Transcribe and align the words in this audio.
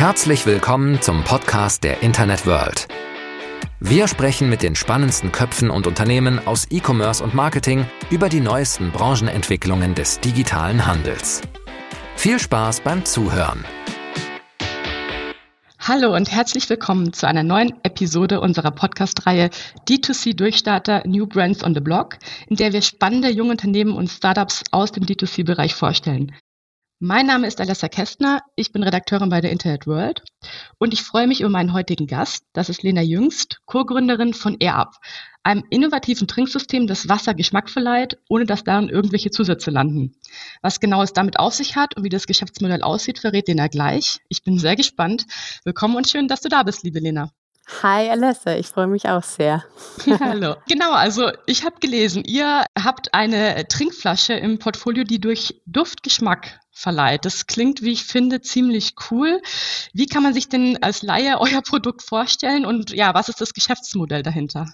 Herzlich 0.00 0.46
willkommen 0.46 1.02
zum 1.02 1.24
Podcast 1.24 1.84
der 1.84 2.02
Internet 2.02 2.46
World. 2.46 2.88
Wir 3.80 4.08
sprechen 4.08 4.48
mit 4.48 4.62
den 4.62 4.74
spannendsten 4.74 5.30
Köpfen 5.30 5.68
und 5.68 5.86
Unternehmen 5.86 6.40
aus 6.46 6.66
E-Commerce 6.70 7.22
und 7.22 7.34
Marketing 7.34 7.84
über 8.08 8.30
die 8.30 8.40
neuesten 8.40 8.92
Branchenentwicklungen 8.92 9.94
des 9.94 10.18
digitalen 10.20 10.86
Handels. 10.86 11.42
Viel 12.16 12.38
Spaß 12.38 12.80
beim 12.80 13.04
Zuhören. 13.04 13.62
Hallo 15.80 16.16
und 16.16 16.32
herzlich 16.32 16.70
willkommen 16.70 17.12
zu 17.12 17.28
einer 17.28 17.42
neuen 17.42 17.74
Episode 17.82 18.40
unserer 18.40 18.70
Podcast-Reihe 18.70 19.50
D2C 19.86 20.34
Durchstarter 20.34 21.06
New 21.06 21.26
Brands 21.26 21.62
on 21.62 21.74
the 21.74 21.80
Block, 21.80 22.16
in 22.48 22.56
der 22.56 22.72
wir 22.72 22.80
spannende 22.80 23.28
junge 23.28 23.50
Unternehmen 23.50 23.92
und 23.92 24.08
Startups 24.08 24.62
aus 24.70 24.92
dem 24.92 25.04
D2C-Bereich 25.04 25.74
vorstellen. 25.74 26.32
Mein 27.02 27.24
Name 27.24 27.46
ist 27.46 27.62
Alessa 27.62 27.88
Kästner, 27.88 28.42
ich 28.56 28.72
bin 28.72 28.82
Redakteurin 28.82 29.30
bei 29.30 29.40
der 29.40 29.52
Internet 29.52 29.86
World 29.86 30.22
und 30.76 30.92
ich 30.92 31.02
freue 31.02 31.26
mich 31.26 31.40
über 31.40 31.48
meinen 31.48 31.72
heutigen 31.72 32.06
Gast. 32.06 32.44
Das 32.52 32.68
ist 32.68 32.82
Lena 32.82 33.00
Jüngst, 33.00 33.62
Co-Gründerin 33.64 34.34
von 34.34 34.58
AirUp, 34.60 34.96
einem 35.42 35.64
innovativen 35.70 36.28
Trinksystem, 36.28 36.86
das 36.86 37.08
Wasser 37.08 37.32
Geschmack 37.32 37.70
verleiht, 37.70 38.18
ohne 38.28 38.44
dass 38.44 38.64
darin 38.64 38.90
irgendwelche 38.90 39.30
Zusätze 39.30 39.70
landen. 39.70 40.12
Was 40.60 40.78
genau 40.78 41.02
es 41.02 41.14
damit 41.14 41.38
auf 41.38 41.54
sich 41.54 41.74
hat 41.74 41.96
und 41.96 42.04
wie 42.04 42.10
das 42.10 42.26
Geschäftsmodell 42.26 42.82
aussieht, 42.82 43.18
verrät 43.18 43.48
Lena 43.48 43.68
gleich. 43.68 44.18
Ich 44.28 44.42
bin 44.42 44.58
sehr 44.58 44.76
gespannt. 44.76 45.24
Willkommen 45.64 45.96
und 45.96 46.06
schön, 46.06 46.28
dass 46.28 46.42
du 46.42 46.50
da 46.50 46.64
bist, 46.64 46.84
liebe 46.84 47.00
Lena. 47.00 47.30
Hi 47.82 48.10
Alessa, 48.10 48.56
ich 48.56 48.66
freue 48.66 48.88
mich 48.88 49.08
auch 49.08 49.22
sehr. 49.22 49.64
Hallo. 50.20 50.56
Genau, 50.68 50.92
also 50.92 51.30
ich 51.46 51.64
habe 51.64 51.76
gelesen, 51.80 52.24
ihr 52.24 52.64
habt 52.78 53.14
eine 53.14 53.66
Trinkflasche 53.68 54.34
im 54.34 54.58
Portfolio, 54.58 55.04
die 55.04 55.20
durch 55.20 55.62
Duftgeschmack 55.66 56.60
verleiht. 56.72 57.24
Das 57.24 57.46
klingt, 57.46 57.82
wie 57.82 57.92
ich 57.92 58.04
finde, 58.04 58.40
ziemlich 58.40 58.94
cool. 59.10 59.40
Wie 59.92 60.06
kann 60.06 60.22
man 60.22 60.34
sich 60.34 60.48
denn 60.48 60.82
als 60.82 61.02
Laie 61.02 61.40
euer 61.40 61.62
Produkt 61.62 62.02
vorstellen 62.02 62.66
und 62.66 62.90
ja, 62.90 63.14
was 63.14 63.28
ist 63.28 63.40
das 63.40 63.54
Geschäftsmodell 63.54 64.22
dahinter? 64.22 64.66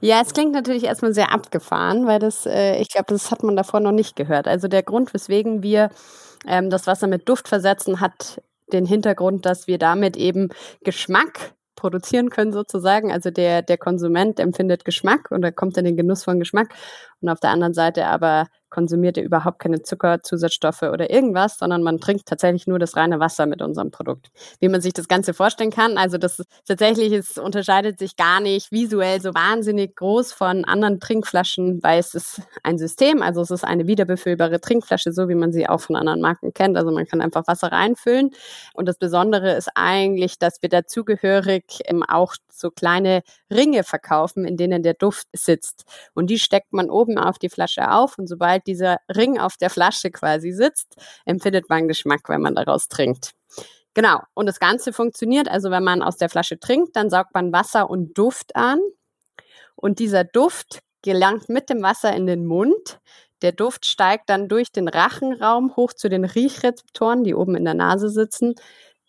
Ja, 0.00 0.20
es 0.20 0.32
klingt 0.32 0.52
natürlich 0.52 0.84
erstmal 0.84 1.14
sehr 1.14 1.32
abgefahren, 1.32 2.06
weil 2.06 2.18
das, 2.18 2.46
äh, 2.46 2.80
ich 2.80 2.88
glaube, 2.88 3.06
das 3.08 3.30
hat 3.30 3.42
man 3.42 3.56
davor 3.56 3.80
noch 3.80 3.92
nicht 3.92 4.16
gehört. 4.16 4.48
Also 4.48 4.68
der 4.68 4.82
Grund, 4.82 5.12
weswegen 5.14 5.62
wir 5.62 5.90
ähm, 6.46 6.70
das 6.70 6.86
Wasser 6.86 7.06
mit 7.06 7.28
Duft 7.28 7.48
versetzen, 7.48 8.00
hat 8.00 8.42
den 8.72 8.86
Hintergrund, 8.86 9.44
dass 9.46 9.66
wir 9.66 9.78
damit 9.78 10.16
eben 10.16 10.48
Geschmack 10.82 11.54
produzieren 11.82 12.30
können 12.30 12.52
sozusagen. 12.52 13.10
Also 13.10 13.32
der, 13.32 13.60
der 13.60 13.76
Konsument 13.76 14.38
empfindet 14.38 14.84
Geschmack 14.84 15.32
und 15.32 15.42
er 15.42 15.50
kommt 15.50 15.76
in 15.76 15.84
den 15.84 15.96
Genuss 15.96 16.22
von 16.22 16.38
Geschmack 16.38 16.72
und 17.20 17.28
auf 17.28 17.40
der 17.40 17.50
anderen 17.50 17.74
Seite 17.74 18.06
aber 18.06 18.46
konsumiert 18.72 19.18
ihr 19.18 19.22
überhaupt 19.22 19.58
keine 19.58 19.82
Zucker, 19.82 20.22
Zusatzstoffe 20.22 20.82
oder 20.82 21.10
irgendwas, 21.10 21.58
sondern 21.58 21.82
man 21.82 22.00
trinkt 22.00 22.26
tatsächlich 22.26 22.66
nur 22.66 22.78
das 22.78 22.96
reine 22.96 23.20
Wasser 23.20 23.44
mit 23.44 23.60
unserem 23.60 23.90
Produkt. 23.90 24.30
Wie 24.60 24.68
man 24.68 24.80
sich 24.80 24.94
das 24.94 25.08
Ganze 25.08 25.34
vorstellen 25.34 25.70
kann, 25.70 25.98
also 25.98 26.16
das 26.16 26.42
tatsächlich 26.66 27.12
es 27.12 27.36
unterscheidet 27.36 27.98
sich 27.98 28.16
gar 28.16 28.40
nicht 28.40 28.72
visuell 28.72 29.20
so 29.20 29.34
wahnsinnig 29.34 29.94
groß 29.94 30.32
von 30.32 30.64
anderen 30.64 31.00
Trinkflaschen, 31.00 31.82
weil 31.82 32.00
es 32.00 32.14
ist 32.14 32.40
ein 32.62 32.78
System, 32.78 33.22
also 33.22 33.42
es 33.42 33.50
ist 33.50 33.64
eine 33.64 33.86
wiederbefüllbare 33.86 34.60
Trinkflasche, 34.60 35.12
so 35.12 35.28
wie 35.28 35.34
man 35.34 35.52
sie 35.52 35.68
auch 35.68 35.80
von 35.80 35.94
anderen 35.94 36.22
Marken 36.22 36.54
kennt. 36.54 36.78
Also 36.78 36.90
man 36.90 37.06
kann 37.06 37.20
einfach 37.20 37.46
Wasser 37.46 37.70
reinfüllen 37.70 38.30
und 38.72 38.88
das 38.88 38.96
Besondere 38.96 39.52
ist 39.52 39.68
eigentlich, 39.74 40.38
dass 40.38 40.62
wir 40.62 40.70
dazugehörig 40.70 41.64
ähm, 41.84 42.02
auch 42.02 42.34
so 42.48 42.70
kleine 42.70 43.22
Ringe 43.50 43.84
verkaufen, 43.84 44.46
in 44.46 44.56
denen 44.56 44.82
der 44.82 44.94
Duft 44.94 45.26
sitzt. 45.32 45.84
Und 46.14 46.30
die 46.30 46.38
steckt 46.38 46.72
man 46.72 46.88
oben 46.88 47.18
auf 47.18 47.38
die 47.38 47.50
Flasche 47.50 47.90
auf 47.90 48.18
und 48.18 48.28
sobald 48.28 48.61
dieser 48.66 48.98
Ring 49.14 49.38
auf 49.38 49.56
der 49.56 49.70
Flasche 49.70 50.10
quasi 50.10 50.52
sitzt, 50.52 50.96
empfindet 51.24 51.68
man 51.68 51.88
Geschmack, 51.88 52.28
wenn 52.28 52.40
man 52.40 52.54
daraus 52.54 52.88
trinkt. 52.88 53.32
Genau. 53.94 54.20
Und 54.34 54.46
das 54.46 54.58
Ganze 54.58 54.92
funktioniert, 54.92 55.48
also 55.48 55.70
wenn 55.70 55.84
man 55.84 56.02
aus 56.02 56.16
der 56.16 56.28
Flasche 56.28 56.58
trinkt, 56.58 56.96
dann 56.96 57.10
saugt 57.10 57.34
man 57.34 57.52
Wasser 57.52 57.90
und 57.90 58.16
Duft 58.16 58.56
an. 58.56 58.80
Und 59.74 59.98
dieser 59.98 60.24
Duft 60.24 60.80
gelangt 61.02 61.48
mit 61.48 61.68
dem 61.68 61.82
Wasser 61.82 62.14
in 62.14 62.26
den 62.26 62.46
Mund. 62.46 63.00
Der 63.42 63.52
Duft 63.52 63.86
steigt 63.86 64.30
dann 64.30 64.48
durch 64.48 64.70
den 64.70 64.88
Rachenraum 64.88 65.74
hoch 65.76 65.92
zu 65.92 66.08
den 66.08 66.24
Riechrezeptoren, 66.24 67.24
die 67.24 67.34
oben 67.34 67.56
in 67.56 67.64
der 67.64 67.74
Nase 67.74 68.08
sitzen. 68.08 68.54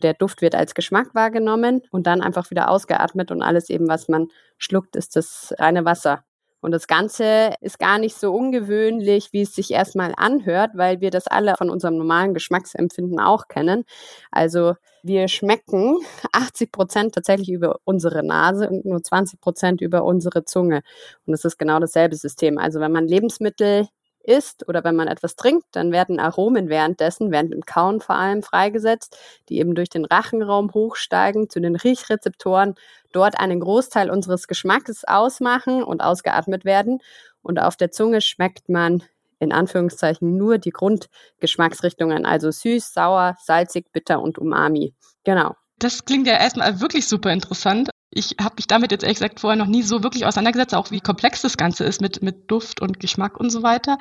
Der 0.02 0.12
Duft 0.12 0.42
wird 0.42 0.54
als 0.54 0.74
Geschmack 0.74 1.14
wahrgenommen 1.14 1.82
und 1.90 2.06
dann 2.06 2.20
einfach 2.20 2.50
wieder 2.50 2.68
ausgeatmet 2.68 3.30
und 3.30 3.42
alles 3.42 3.70
eben, 3.70 3.88
was 3.88 4.08
man 4.08 4.28
schluckt, 4.58 4.96
ist 4.96 5.16
das 5.16 5.54
reine 5.58 5.84
Wasser. 5.84 6.24
Und 6.64 6.70
das 6.70 6.86
Ganze 6.86 7.52
ist 7.60 7.78
gar 7.78 7.98
nicht 7.98 8.16
so 8.16 8.32
ungewöhnlich, 8.32 9.34
wie 9.34 9.42
es 9.42 9.54
sich 9.54 9.70
erstmal 9.70 10.14
anhört, 10.16 10.70
weil 10.72 11.02
wir 11.02 11.10
das 11.10 11.26
alle 11.26 11.56
von 11.58 11.68
unserem 11.68 11.98
normalen 11.98 12.32
Geschmacksempfinden 12.32 13.20
auch 13.20 13.48
kennen. 13.48 13.84
Also 14.30 14.72
wir 15.02 15.28
schmecken 15.28 15.98
80 16.32 16.72
Prozent 16.72 17.14
tatsächlich 17.14 17.50
über 17.50 17.80
unsere 17.84 18.24
Nase 18.24 18.70
und 18.70 18.86
nur 18.86 19.02
20 19.02 19.42
Prozent 19.42 19.82
über 19.82 20.04
unsere 20.04 20.46
Zunge. 20.46 20.80
Und 21.26 21.32
das 21.32 21.44
ist 21.44 21.58
genau 21.58 21.80
dasselbe 21.80 22.16
System. 22.16 22.56
Also 22.56 22.80
wenn 22.80 22.92
man 22.92 23.06
Lebensmittel 23.06 23.86
isst 24.24 24.68
oder 24.68 24.84
wenn 24.84 24.96
man 24.96 25.08
etwas 25.08 25.36
trinkt, 25.36 25.66
dann 25.72 25.92
werden 25.92 26.18
Aromen 26.18 26.68
währenddessen, 26.68 27.30
während 27.30 27.52
dem 27.52 27.64
Kauen 27.64 28.00
vor 28.00 28.16
allem 28.16 28.42
freigesetzt, 28.42 29.18
die 29.48 29.58
eben 29.58 29.74
durch 29.74 29.88
den 29.88 30.04
Rachenraum 30.04 30.72
hochsteigen 30.74 31.48
zu 31.50 31.60
den 31.60 31.76
Riechrezeptoren, 31.76 32.74
dort 33.12 33.38
einen 33.38 33.60
Großteil 33.60 34.10
unseres 34.10 34.48
Geschmacks 34.48 35.04
ausmachen 35.04 35.82
und 35.82 36.02
ausgeatmet 36.02 36.64
werden. 36.64 37.00
Und 37.42 37.58
auf 37.60 37.76
der 37.76 37.90
Zunge 37.90 38.20
schmeckt 38.20 38.68
man 38.68 39.02
in 39.38 39.52
Anführungszeichen 39.52 40.36
nur 40.36 40.58
die 40.58 40.70
Grundgeschmacksrichtungen, 40.70 42.24
also 42.24 42.50
süß, 42.50 42.92
sauer, 42.92 43.36
salzig, 43.40 43.92
bitter 43.92 44.20
und 44.22 44.38
umami. 44.38 44.94
Genau. 45.24 45.54
Das 45.78 46.04
klingt 46.04 46.26
ja 46.26 46.34
erstmal 46.34 46.80
wirklich 46.80 47.06
super 47.06 47.32
interessant. 47.32 47.90
Ich 48.14 48.36
habe 48.40 48.54
mich 48.56 48.66
damit 48.66 48.92
jetzt 48.92 49.02
ehrlich 49.02 49.18
gesagt 49.18 49.40
vorher 49.40 49.56
noch 49.56 49.66
nie 49.66 49.82
so 49.82 50.02
wirklich 50.02 50.24
auseinandergesetzt, 50.24 50.74
auch 50.74 50.90
wie 50.90 51.00
komplex 51.00 51.42
das 51.42 51.56
Ganze 51.56 51.84
ist 51.84 52.00
mit, 52.00 52.22
mit 52.22 52.50
Duft 52.50 52.80
und 52.80 53.00
Geschmack 53.00 53.38
und 53.38 53.50
so 53.50 53.62
weiter. 53.62 53.98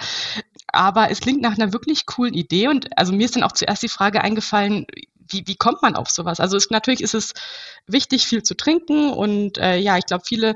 Aber 0.68 1.09
es 1.12 1.19
klingt 1.19 1.41
nach 1.41 1.57
einer 1.57 1.74
wirklich 1.74 2.06
coolen 2.06 2.34
Idee 2.34 2.68
und 2.68 2.97
also 2.97 3.12
mir 3.13 3.25
ist 3.25 3.35
dann 3.35 3.44
auch 3.44 3.51
zuerst 3.51 3.84
die 3.84 3.90
Frage 3.90 4.22
eingefallen, 4.22 4.85
wie, 5.29 5.44
wie 5.47 5.56
kommt 5.56 5.81
man 5.81 5.96
auf 5.96 6.09
sowas? 6.09 6.40
Also 6.40 6.57
es, 6.57 6.69
natürlich 6.69 7.01
ist 7.01 7.16
es 7.16 7.34
wichtig, 7.88 8.25
viel 8.25 8.44
zu 8.44 8.56
trinken 8.56 9.12
und 9.12 9.57
äh, 9.57 9.78
ja, 9.78 9.97
ich 9.97 10.06
glaube, 10.06 10.24
viele 10.25 10.56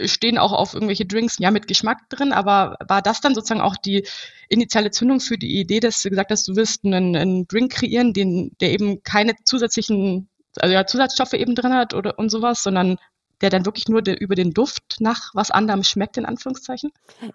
stehen 0.00 0.38
auch 0.38 0.52
auf 0.52 0.74
irgendwelche 0.74 1.06
Drinks 1.06 1.38
ja 1.38 1.50
mit 1.50 1.68
Geschmack 1.68 2.08
drin, 2.08 2.32
aber 2.32 2.76
war 2.86 3.02
das 3.02 3.20
dann 3.20 3.34
sozusagen 3.34 3.60
auch 3.60 3.76
die 3.76 4.06
initiale 4.48 4.90
Zündung 4.90 5.20
für 5.20 5.38
die 5.38 5.58
Idee, 5.60 5.80
dass 5.80 6.02
du 6.02 6.10
gesagt 6.10 6.30
hast, 6.30 6.48
du 6.48 6.56
willst 6.56 6.84
einen, 6.84 7.16
einen 7.16 7.46
Drink 7.46 7.72
kreieren, 7.72 8.12
den, 8.12 8.56
der 8.60 8.72
eben 8.72 9.02
keine 9.02 9.34
zusätzlichen 9.44 10.28
also 10.60 10.74
ja, 10.74 10.86
Zusatzstoffe 10.86 11.32
eben 11.34 11.54
drin 11.54 11.74
hat 11.74 11.94
oder 11.94 12.18
und 12.18 12.30
sowas, 12.30 12.62
sondern 12.62 12.98
der 13.40 13.50
dann 13.50 13.66
wirklich 13.66 13.88
nur 13.88 14.00
de, 14.00 14.14
über 14.14 14.34
den 14.34 14.52
Duft 14.52 14.96
nach 15.00 15.30
was 15.34 15.50
anderem 15.50 15.82
schmeckt, 15.82 16.16
in 16.16 16.24
Anführungszeichen? 16.24 16.92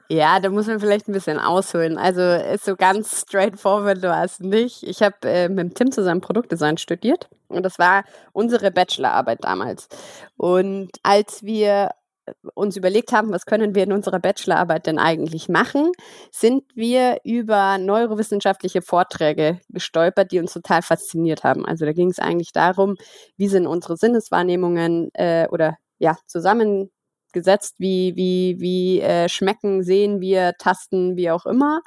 Ja, 0.07 0.39
da 0.39 0.49
muss 0.49 0.67
man 0.67 0.79
vielleicht 0.79 1.07
ein 1.07 1.13
bisschen 1.13 1.39
ausholen. 1.39 1.97
Also 1.97 2.21
ist 2.21 2.65
so 2.65 2.75
ganz 2.75 3.21
straightforward 3.21 4.01
war 4.03 4.23
es 4.23 4.39
nicht. 4.39 4.83
Ich 4.83 5.01
habe 5.01 5.15
äh, 5.23 5.49
mit 5.49 5.75
Tim 5.75 5.91
zusammen 5.91 6.21
Produktdesign 6.21 6.77
studiert 6.77 7.29
und 7.47 7.63
das 7.63 7.77
war 7.79 8.05
unsere 8.31 8.71
Bachelorarbeit 8.71 9.43
damals. 9.43 9.87
Und 10.37 10.89
als 11.03 11.43
wir 11.43 11.91
uns 12.53 12.75
überlegt 12.75 13.11
haben, 13.11 13.31
was 13.31 13.45
können 13.45 13.75
wir 13.75 13.83
in 13.83 13.93
unserer 13.93 14.19
Bachelorarbeit 14.19 14.87
denn 14.87 14.99
eigentlich 14.99 15.49
machen, 15.49 15.91
sind 16.31 16.63
wir 16.75 17.17
über 17.23 17.77
neurowissenschaftliche 17.77 18.81
Vorträge 18.81 19.59
gestolpert, 19.69 20.31
die 20.31 20.39
uns 20.39 20.53
total 20.53 20.81
fasziniert 20.81 21.43
haben. 21.43 21.65
Also 21.65 21.85
da 21.85 21.93
ging 21.93 22.09
es 22.09 22.19
eigentlich 22.19 22.51
darum, 22.51 22.95
wie 23.37 23.47
sind 23.47 23.67
unsere 23.67 23.97
Sinneswahrnehmungen 23.97 25.09
äh, 25.13 25.47
oder 25.49 25.77
ja, 25.99 26.17
zusammen 26.27 26.89
gesetzt, 27.33 27.75
wie, 27.77 28.15
wie, 28.15 28.57
wie 28.59 29.01
äh, 29.01 29.29
schmecken, 29.29 29.83
sehen 29.83 30.21
wir, 30.21 30.53
tasten, 30.57 31.15
wie 31.15 31.31
auch 31.31 31.45
immer. 31.45 31.81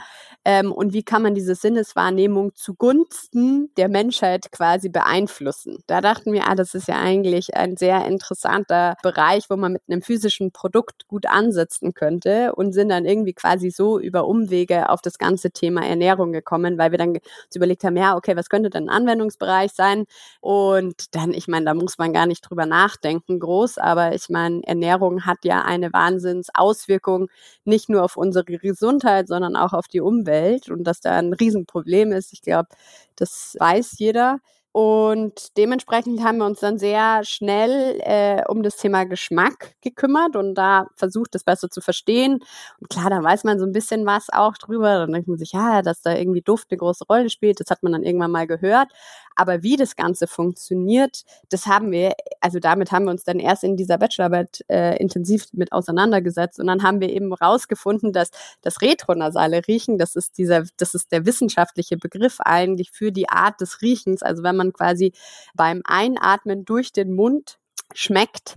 Ähm, 0.44 0.72
und 0.72 0.92
wie 0.92 1.02
kann 1.02 1.22
man 1.22 1.34
diese 1.34 1.54
Sinneswahrnehmung 1.54 2.54
zugunsten 2.54 3.70
der 3.76 3.88
Menschheit 3.88 4.50
quasi 4.50 4.88
beeinflussen? 4.88 5.78
Da 5.86 6.00
dachten 6.00 6.32
wir, 6.32 6.48
ah, 6.48 6.54
das 6.54 6.74
ist 6.74 6.88
ja 6.88 6.96
eigentlich 6.96 7.54
ein 7.54 7.76
sehr 7.76 8.04
interessanter 8.06 8.96
Bereich, 9.02 9.44
wo 9.48 9.56
man 9.56 9.72
mit 9.74 9.82
einem 9.88 10.02
physischen 10.02 10.52
Produkt 10.52 11.06
gut 11.08 11.26
ansetzen 11.26 11.94
könnte 11.94 12.54
und 12.54 12.72
sind 12.72 12.88
dann 12.88 13.04
irgendwie 13.04 13.34
quasi 13.34 13.70
so 13.70 13.98
über 13.98 14.26
Umwege 14.26 14.88
auf 14.88 15.00
das 15.02 15.18
ganze 15.18 15.50
Thema 15.50 15.86
Ernährung 15.86 16.32
gekommen, 16.32 16.78
weil 16.78 16.90
wir 16.90 16.98
dann 16.98 17.10
uns 17.10 17.56
überlegt 17.56 17.84
haben, 17.84 17.96
ja, 17.96 18.16
okay, 18.16 18.36
was 18.36 18.48
könnte 18.48 18.70
denn 18.70 18.88
ein 18.88 19.02
Anwendungsbereich 19.02 19.72
sein? 19.72 20.04
Und 20.40 21.14
dann, 21.14 21.32
ich 21.32 21.48
meine, 21.48 21.66
da 21.66 21.74
muss 21.74 21.98
man 21.98 22.12
gar 22.12 22.26
nicht 22.26 22.48
drüber 22.48 22.66
nachdenken, 22.66 23.38
groß, 23.38 23.78
aber 23.78 24.14
ich 24.14 24.28
meine, 24.28 24.62
Ernährung 24.64 25.24
hat 25.26 25.31
hat 25.32 25.44
ja 25.44 25.62
eine 25.62 25.92
Wahnsinnsauswirkung 25.92 27.28
nicht 27.64 27.88
nur 27.88 28.04
auf 28.04 28.16
unsere 28.16 28.44
Gesundheit, 28.44 29.28
sondern 29.28 29.56
auch 29.56 29.72
auf 29.72 29.88
die 29.88 30.00
Umwelt 30.00 30.68
und 30.70 30.84
dass 30.84 31.00
da 31.00 31.18
ein 31.18 31.32
Riesenproblem 31.32 32.12
ist. 32.12 32.32
Ich 32.32 32.42
glaube, 32.42 32.68
das 33.16 33.56
weiß 33.58 33.98
jeder. 33.98 34.38
Und 34.74 35.58
dementsprechend 35.58 36.24
haben 36.24 36.38
wir 36.38 36.46
uns 36.46 36.60
dann 36.60 36.78
sehr 36.78 37.24
schnell 37.24 38.00
äh, 38.04 38.42
um 38.48 38.62
das 38.62 38.78
Thema 38.78 39.04
Geschmack 39.04 39.74
gekümmert 39.82 40.34
und 40.34 40.54
da 40.54 40.86
versucht, 40.96 41.34
das 41.34 41.44
besser 41.44 41.68
zu 41.68 41.82
verstehen. 41.82 42.38
Und 42.80 42.88
klar, 42.88 43.10
da 43.10 43.22
weiß 43.22 43.44
man 43.44 43.58
so 43.58 43.66
ein 43.66 43.72
bisschen 43.72 44.06
was 44.06 44.28
auch 44.32 44.56
drüber. 44.56 45.00
Dann 45.00 45.12
denkt 45.12 45.28
man 45.28 45.36
sich, 45.36 45.52
ja, 45.52 45.82
dass 45.82 46.00
da 46.00 46.14
irgendwie 46.14 46.40
Duft 46.40 46.68
eine 46.70 46.78
große 46.78 47.04
Rolle 47.04 47.28
spielt. 47.28 47.60
Das 47.60 47.68
hat 47.68 47.82
man 47.82 47.92
dann 47.92 48.02
irgendwann 48.02 48.30
mal 48.30 48.46
gehört. 48.46 48.88
Aber 49.36 49.62
wie 49.62 49.76
das 49.76 49.96
Ganze 49.96 50.26
funktioniert, 50.26 51.22
das 51.48 51.66
haben 51.66 51.90
wir, 51.90 52.12
also 52.40 52.58
damit 52.58 52.92
haben 52.92 53.04
wir 53.06 53.10
uns 53.10 53.24
dann 53.24 53.38
erst 53.38 53.64
in 53.64 53.76
dieser 53.76 53.98
Bachelorarbeit 53.98 54.64
äh, 54.68 54.96
intensiv 54.98 55.46
mit 55.52 55.72
auseinandergesetzt. 55.72 56.60
Und 56.60 56.66
dann 56.66 56.82
haben 56.82 57.00
wir 57.00 57.10
eben 57.10 57.32
rausgefunden, 57.32 58.12
dass 58.12 58.30
das 58.62 58.82
retronasale 58.82 59.66
Riechen, 59.66 59.98
das 59.98 60.16
ist 60.16 60.38
dieser, 60.38 60.64
das 60.76 60.94
ist 60.94 61.12
der 61.12 61.26
wissenschaftliche 61.26 61.96
Begriff 61.96 62.40
eigentlich 62.40 62.90
für 62.90 63.12
die 63.12 63.28
Art 63.28 63.60
des 63.60 63.82
Riechens. 63.82 64.22
Also 64.22 64.42
wenn 64.42 64.56
man 64.56 64.72
quasi 64.72 65.12
beim 65.54 65.82
Einatmen 65.84 66.64
durch 66.64 66.92
den 66.92 67.12
Mund 67.14 67.58
schmeckt, 67.94 68.54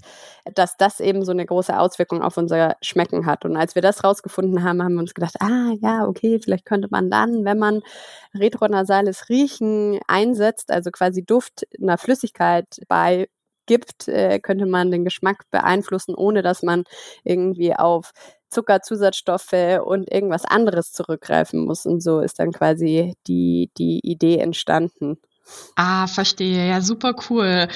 dass 0.54 0.78
das 0.78 1.00
eben 1.00 1.26
so 1.26 1.32
eine 1.32 1.46
große 1.46 1.78
Auswirkung 1.78 2.22
auf 2.22 2.38
unser 2.38 2.76
Schmecken 2.82 3.26
hat. 3.26 3.46
Und 3.46 3.58
als 3.58 3.76
wir 3.76 3.82
das 3.82 4.04
rausgefunden 4.04 4.64
haben, 4.64 4.82
haben 4.84 4.94
wir 4.94 5.02
uns 5.02 5.14
gedacht, 5.14 5.36
ah 5.40 5.72
ja, 5.82 6.06
okay, 6.08 6.40
vielleicht 6.42 6.66
könnte 6.66 6.88
man 6.92 7.10
dann, 7.10 7.46
wenn 7.46 7.58
man 7.58 7.82
retronasales 8.34 9.30
Riechen 9.30 10.00
einsetzt, 10.08 10.72
also 10.72 10.92
quasi 10.92 11.24
Duft 11.24 11.66
einer 11.80 11.98
Flüssigkeit 11.98 12.68
bei 12.88 13.28
gibt, 13.66 14.08
äh, 14.08 14.40
könnte 14.40 14.66
man 14.66 14.92
den 14.92 15.06
Geschmack 15.06 15.44
beeinflussen, 15.52 16.16
ohne 16.16 16.42
dass 16.42 16.62
man 16.64 16.84
irgendwie 17.24 17.76
auf 17.76 18.12
Zuckerzusatzstoffe 18.50 19.82
und 19.84 20.12
irgendwas 20.12 20.46
anderes 20.46 20.92
zurückgreifen 20.92 21.66
muss. 21.66 21.86
Und 21.86 22.02
so 22.02 22.20
ist 22.20 22.40
dann 22.40 22.52
quasi 22.52 23.16
die, 23.28 23.72
die 23.78 24.00
Idee 24.04 24.38
entstanden. 24.38 25.18
Ah, 25.76 26.08
verstehe. 26.08 26.68
Ja, 26.68 26.82
super 26.82 27.16
cool. 27.30 27.68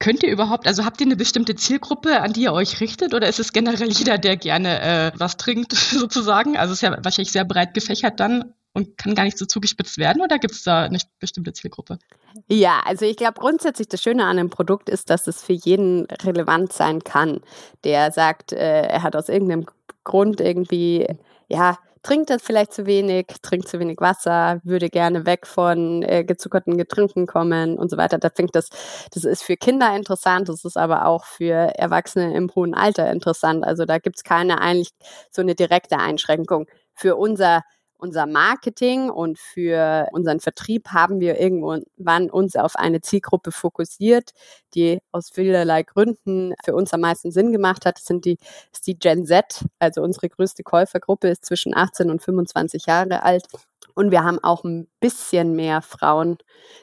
Könnt 0.00 0.22
ihr 0.22 0.30
überhaupt, 0.30 0.66
also 0.68 0.84
habt 0.84 1.00
ihr 1.00 1.06
eine 1.06 1.16
bestimmte 1.16 1.56
Zielgruppe, 1.56 2.20
an 2.20 2.32
die 2.32 2.42
ihr 2.42 2.52
euch 2.52 2.80
richtet, 2.80 3.14
oder 3.14 3.28
ist 3.28 3.40
es 3.40 3.52
generell 3.52 3.90
jeder, 3.90 4.16
der 4.16 4.36
gerne 4.36 4.80
äh, 4.80 5.12
was 5.16 5.36
trinkt, 5.36 5.72
sozusagen? 5.74 6.56
Also 6.56 6.72
ist 6.72 6.82
ja 6.82 6.96
wahrscheinlich 7.02 7.32
sehr 7.32 7.44
breit 7.44 7.74
gefächert 7.74 8.20
dann 8.20 8.54
und 8.74 8.96
kann 8.96 9.16
gar 9.16 9.24
nicht 9.24 9.38
so 9.38 9.44
zugespitzt 9.44 9.98
werden, 9.98 10.22
oder 10.22 10.38
gibt 10.38 10.54
es 10.54 10.62
da 10.62 10.84
eine 10.84 11.00
bestimmte 11.18 11.52
Zielgruppe? 11.52 11.98
Ja, 12.46 12.80
also 12.84 13.06
ich 13.06 13.16
glaube 13.16 13.40
grundsätzlich 13.40 13.88
das 13.88 14.00
Schöne 14.00 14.24
an 14.24 14.38
einem 14.38 14.50
Produkt 14.50 14.88
ist, 14.88 15.10
dass 15.10 15.26
es 15.26 15.42
für 15.42 15.54
jeden 15.54 16.06
relevant 16.22 16.72
sein 16.72 17.02
kann, 17.02 17.40
der 17.82 18.12
sagt, 18.12 18.52
äh, 18.52 18.82
er 18.82 19.02
hat 19.02 19.16
aus 19.16 19.28
irgendeinem 19.28 19.66
Grund 20.04 20.40
irgendwie, 20.40 21.08
ja, 21.48 21.76
trinkt 22.02 22.30
das 22.30 22.42
vielleicht 22.42 22.72
zu 22.72 22.86
wenig, 22.86 23.26
trinkt 23.42 23.68
zu 23.68 23.78
wenig 23.78 24.00
Wasser, 24.00 24.60
würde 24.64 24.88
gerne 24.88 25.26
weg 25.26 25.46
von 25.46 26.02
äh, 26.02 26.24
gezuckerten 26.24 26.76
Getränken 26.76 27.26
kommen 27.26 27.78
und 27.78 27.90
so 27.90 27.96
weiter. 27.96 28.18
Da 28.18 28.30
fängt 28.30 28.54
das, 28.54 28.68
das 29.12 29.24
ist 29.24 29.42
für 29.42 29.56
Kinder 29.56 29.94
interessant, 29.94 30.48
das 30.48 30.64
ist 30.64 30.76
aber 30.76 31.06
auch 31.06 31.24
für 31.24 31.52
Erwachsene 31.52 32.34
im 32.34 32.50
hohen 32.54 32.74
Alter 32.74 33.10
interessant. 33.10 33.64
Also 33.64 33.84
da 33.84 33.98
gibt 33.98 34.16
es 34.16 34.24
keine 34.24 34.60
eigentlich 34.60 34.90
so 35.30 35.42
eine 35.42 35.54
direkte 35.54 35.98
Einschränkung. 35.98 36.66
Für 36.94 37.16
unser 37.16 37.62
unser 37.98 38.26
Marketing 38.26 39.10
und 39.10 39.38
für 39.38 40.08
unseren 40.12 40.40
Vertrieb 40.40 40.88
haben 40.88 41.20
wir 41.20 41.38
irgendwann 41.40 42.30
uns 42.30 42.56
auf 42.56 42.76
eine 42.76 43.00
Zielgruppe 43.00 43.52
fokussiert, 43.52 44.30
die 44.74 45.00
aus 45.12 45.30
vielerlei 45.30 45.82
Gründen 45.82 46.54
für 46.64 46.74
uns 46.74 46.94
am 46.94 47.00
meisten 47.00 47.30
Sinn 47.30 47.52
gemacht 47.52 47.84
hat. 47.84 47.96
Das 47.98 48.04
sind 48.04 48.24
die, 48.24 48.38
ist 48.72 48.86
die 48.86 48.98
Gen 48.98 49.26
Z, 49.26 49.64
also 49.78 50.02
unsere 50.02 50.28
größte 50.28 50.62
Käufergruppe 50.62 51.28
ist 51.28 51.44
zwischen 51.44 51.76
18 51.76 52.10
und 52.10 52.22
25 52.22 52.86
Jahre 52.86 53.22
alt. 53.22 53.46
Und 53.94 54.12
wir 54.12 54.22
haben 54.22 54.38
auch 54.44 54.62
ein 54.62 54.86
bisschen 55.00 55.56
mehr 55.56 55.82
Frauen, 55.82 56.38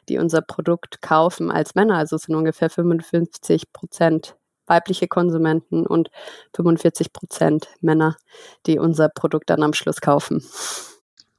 die 0.10 0.18
unser 0.18 0.42
Produkt 0.42 1.02
kaufen 1.02 1.50
als 1.50 1.74
Männer. 1.74 1.98
Also 1.98 2.18
es 2.18 2.24
sind 2.24 2.36
ungefähr 2.36 2.70
55 2.70 3.72
Prozent 3.72 4.36
weibliche 4.68 5.08
Konsumenten 5.08 5.86
und 5.86 6.10
45 6.56 7.14
Prozent 7.14 7.68
Männer, 7.82 8.18
die 8.66 8.80
unser 8.80 9.10
Produkt 9.10 9.50
dann 9.50 9.64
am 9.64 9.74
Schluss 9.74 10.02
kaufen. 10.02 10.44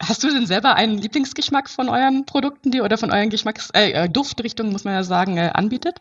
Hast 0.08 0.22
du 0.22 0.28
denn 0.28 0.46
selber 0.46 0.76
einen 0.76 0.98
Lieblingsgeschmack 0.98 1.68
von 1.68 1.88
euren 1.88 2.26
Produkten, 2.26 2.70
die 2.70 2.80
oder 2.80 2.96
von 2.96 3.10
euren 3.10 3.28
Geschmacks 3.28 3.70
äh, 3.74 3.90
äh 3.90 4.08
Duftrichtungen, 4.08 4.70
muss 4.70 4.84
man 4.84 4.94
ja 4.94 5.02
sagen, 5.02 5.36
äh, 5.36 5.50
anbietet? 5.52 6.00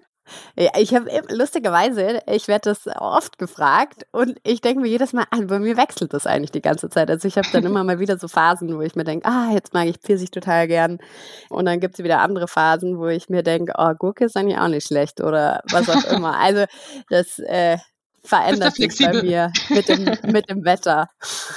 Ja, 0.55 0.71
ich 0.77 0.93
habe 0.93 1.09
lustigerweise, 1.29 2.21
ich 2.27 2.47
werde 2.47 2.69
das 2.69 2.87
oft 2.99 3.37
gefragt 3.37 4.05
und 4.11 4.39
ich 4.43 4.61
denke 4.61 4.81
mir 4.81 4.87
jedes 4.87 5.13
Mal, 5.13 5.25
also 5.29 5.47
bei 5.47 5.59
mir 5.59 5.77
wechselt 5.77 6.13
das 6.13 6.25
eigentlich 6.25 6.51
die 6.51 6.61
ganze 6.61 6.89
Zeit. 6.89 7.09
Also 7.09 7.27
ich 7.27 7.37
habe 7.37 7.47
dann 7.51 7.63
immer 7.63 7.83
mal 7.83 7.99
wieder 7.99 8.17
so 8.17 8.27
Phasen, 8.27 8.75
wo 8.75 8.81
ich 8.81 8.95
mir 8.95 9.03
denke, 9.03 9.27
ah, 9.27 9.51
jetzt 9.53 9.73
mag 9.73 9.87
ich 9.87 9.97
Pfirsich 9.97 10.31
total 10.31 10.67
gern. 10.67 10.99
Und 11.49 11.65
dann 11.65 11.79
gibt 11.79 11.95
es 11.95 12.03
wieder 12.03 12.21
andere 12.21 12.47
Phasen, 12.47 12.97
wo 12.97 13.07
ich 13.07 13.29
mir 13.29 13.43
denke, 13.43 13.73
oh, 13.77 13.93
Gurke 13.97 14.25
ist 14.25 14.37
eigentlich 14.37 14.57
auch 14.57 14.67
nicht 14.67 14.87
schlecht 14.87 15.21
oder 15.21 15.61
was 15.71 15.89
auch 15.89 16.03
immer. 16.11 16.37
Also 16.37 16.65
das, 17.09 17.39
äh, 17.39 17.77
verändert 18.25 18.75
sich 18.75 18.97
bei 18.97 19.21
mir 19.21 19.51
mit 19.69 19.87
dem, 19.87 20.03
mit 20.31 20.49
dem 20.49 20.65
Wetter. 20.65 21.09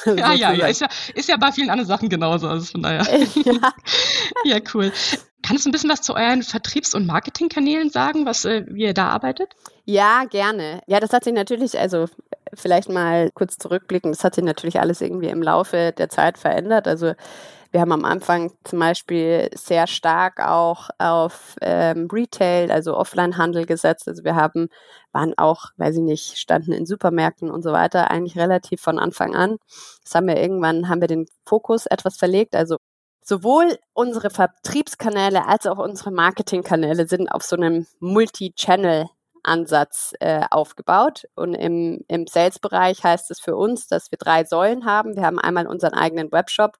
Ja, 0.04 0.32
ja, 0.32 0.52
ja 0.52 0.66
ist, 0.66 0.80
ja. 0.80 0.88
ist 1.14 1.28
ja 1.28 1.36
bei 1.36 1.52
vielen 1.52 1.70
anderen 1.70 1.88
Sachen 1.88 2.08
genauso. 2.08 2.48
Also 2.48 2.66
von 2.66 2.82
daher. 2.82 3.06
Ja, 3.44 3.72
ja 4.44 4.58
cool. 4.74 4.92
Kannst 5.42 5.64
du 5.64 5.70
ein 5.70 5.72
bisschen 5.72 5.90
was 5.90 6.02
zu 6.02 6.14
euren 6.14 6.42
Vertriebs- 6.42 6.94
und 6.94 7.06
Marketingkanälen 7.06 7.90
sagen, 7.90 8.26
was 8.26 8.44
äh, 8.44 8.64
wie 8.68 8.82
ihr 8.82 8.94
da 8.94 9.08
arbeitet? 9.08 9.54
Ja, 9.84 10.24
gerne. 10.24 10.82
Ja, 10.86 11.00
das 11.00 11.12
hat 11.12 11.24
sich 11.24 11.32
natürlich, 11.32 11.78
also 11.78 12.06
vielleicht 12.54 12.88
mal 12.88 13.30
kurz 13.32 13.56
zurückblicken, 13.56 14.12
das 14.12 14.24
hat 14.24 14.34
sich 14.34 14.44
natürlich 14.44 14.80
alles 14.80 15.00
irgendwie 15.00 15.28
im 15.28 15.42
Laufe 15.42 15.92
der 15.96 16.08
Zeit 16.08 16.38
verändert. 16.38 16.86
Also 16.88 17.14
wir 17.70 17.80
haben 17.80 17.92
am 17.92 18.04
Anfang 18.04 18.52
zum 18.64 18.78
Beispiel 18.78 19.50
sehr 19.54 19.86
stark 19.86 20.40
auch 20.40 20.88
auf 20.98 21.56
ähm, 21.60 22.08
Retail, 22.10 22.70
also 22.70 22.96
Offline-Handel 22.96 23.66
gesetzt. 23.66 24.08
Also 24.08 24.24
wir 24.24 24.36
haben, 24.36 24.68
waren 25.12 25.34
auch, 25.36 25.66
weiß 25.76 25.96
ich 25.96 26.02
nicht, 26.02 26.38
standen 26.38 26.72
in 26.72 26.86
Supermärkten 26.86 27.50
und 27.50 27.62
so 27.62 27.72
weiter, 27.72 28.10
eigentlich 28.10 28.38
relativ 28.38 28.80
von 28.80 28.98
Anfang 28.98 29.34
an. 29.34 29.58
Das 30.02 30.14
haben 30.14 30.28
wir 30.28 30.40
irgendwann, 30.40 30.88
haben 30.88 31.00
wir 31.00 31.08
den 31.08 31.26
Fokus 31.44 31.86
etwas 31.86 32.16
verlegt. 32.16 32.54
Also 32.54 32.76
sowohl 33.22 33.78
unsere 33.92 34.30
Vertriebskanäle 34.30 35.46
als 35.46 35.66
auch 35.66 35.78
unsere 35.78 36.10
Marketingkanäle 36.10 37.06
sind 37.06 37.28
auf 37.28 37.42
so 37.42 37.56
einem 37.56 37.86
Multi-Channel 38.00 39.08
Ansatz 39.42 40.14
äh, 40.20 40.44
aufgebaut. 40.50 41.26
Und 41.34 41.54
im, 41.54 42.04
im 42.08 42.26
Sales-Bereich 42.26 43.04
heißt 43.04 43.30
es 43.30 43.40
für 43.40 43.56
uns, 43.56 43.88
dass 43.88 44.10
wir 44.10 44.18
drei 44.18 44.44
Säulen 44.44 44.84
haben. 44.84 45.16
Wir 45.16 45.24
haben 45.24 45.38
einmal 45.38 45.66
unseren 45.66 45.94
eigenen 45.94 46.30
Webshop, 46.32 46.76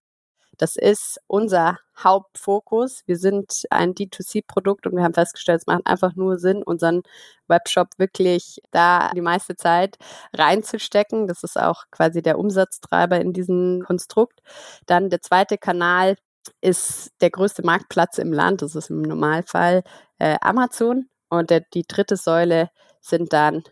das 0.59 0.77
ist 0.77 1.21
unser 1.27 1.79
Hauptfokus. 1.97 3.03
Wir 3.07 3.17
sind 3.17 3.65
ein 3.71 3.95
D2C-Produkt 3.95 4.87
und 4.87 4.97
wir 4.97 5.05
haben 5.05 5.15
festgestellt, 5.15 5.61
es 5.61 5.67
macht 5.67 5.87
einfach 5.87 6.15
nur 6.17 6.39
Sinn, 6.39 6.63
unseren 6.63 7.03
Webshop 7.47 7.89
wirklich 7.99 8.61
da 8.71 9.11
die 9.15 9.21
meiste 9.21 9.57
Zeit 9.57 9.97
reinzustecken. 10.35 11.27
Das 11.27 11.43
ist 11.45 11.59
auch 11.59 11.85
quasi 11.91 12.23
der 12.23 12.39
Umsatztreiber 12.39 13.21
in 13.21 13.33
diesem 13.33 13.83
Konstrukt. 13.87 14.41
Dann 14.87 15.11
der 15.11 15.23
zweite 15.23 15.59
Kanal 15.59 16.17
ist 16.61 17.13
der 17.21 17.31
größte 17.31 17.63
Marktplatz 17.65 18.19
im 18.19 18.33
Land. 18.33 18.63
Das 18.63 18.75
ist 18.75 18.91
im 18.91 19.03
Normalfall 19.03 19.83
äh, 20.19 20.37
Amazon. 20.41 21.09
Und 21.31 21.51
der, 21.51 21.61
die 21.75 21.85
dritte 21.87 22.17
Säule 22.17 22.71
sind 23.01 23.33
dann 23.33 23.63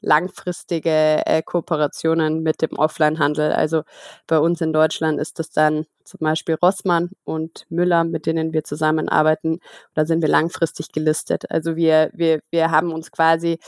langfristige 0.00 1.22
äh, 1.26 1.42
Kooperationen 1.42 2.42
mit 2.42 2.62
dem 2.62 2.72
Offline-Handel. 2.72 3.52
Also 3.52 3.82
bei 4.26 4.38
uns 4.38 4.60
in 4.60 4.72
Deutschland 4.72 5.20
ist 5.20 5.38
das 5.38 5.50
dann 5.50 5.86
zum 6.04 6.20
Beispiel 6.20 6.54
Rossmann 6.54 7.10
und 7.24 7.66
Müller, 7.68 8.04
mit 8.04 8.26
denen 8.26 8.52
wir 8.52 8.64
zusammenarbeiten. 8.64 9.60
Da 9.94 10.06
sind 10.06 10.22
wir 10.22 10.28
langfristig 10.28 10.92
gelistet. 10.92 11.50
Also 11.50 11.76
wir, 11.76 12.10
wir, 12.14 12.40
wir 12.50 12.70
haben 12.70 12.92
uns 12.92 13.10
quasi 13.10 13.58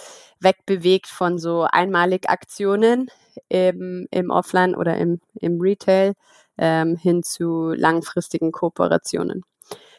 wegbewegt 0.41 1.09
von 1.09 1.39
so 1.39 1.63
einmalig 1.63 2.29
Aktionen 2.29 3.11
im, 3.49 4.07
im 4.11 4.31
Offline 4.31 4.75
oder 4.75 4.97
im, 4.97 5.21
im 5.41 5.61
Retail 5.61 6.15
ähm, 6.59 6.97
hin 6.97 7.23
zu 7.23 7.73
langfristigen 7.73 8.53
Kooperationen. 8.53 9.43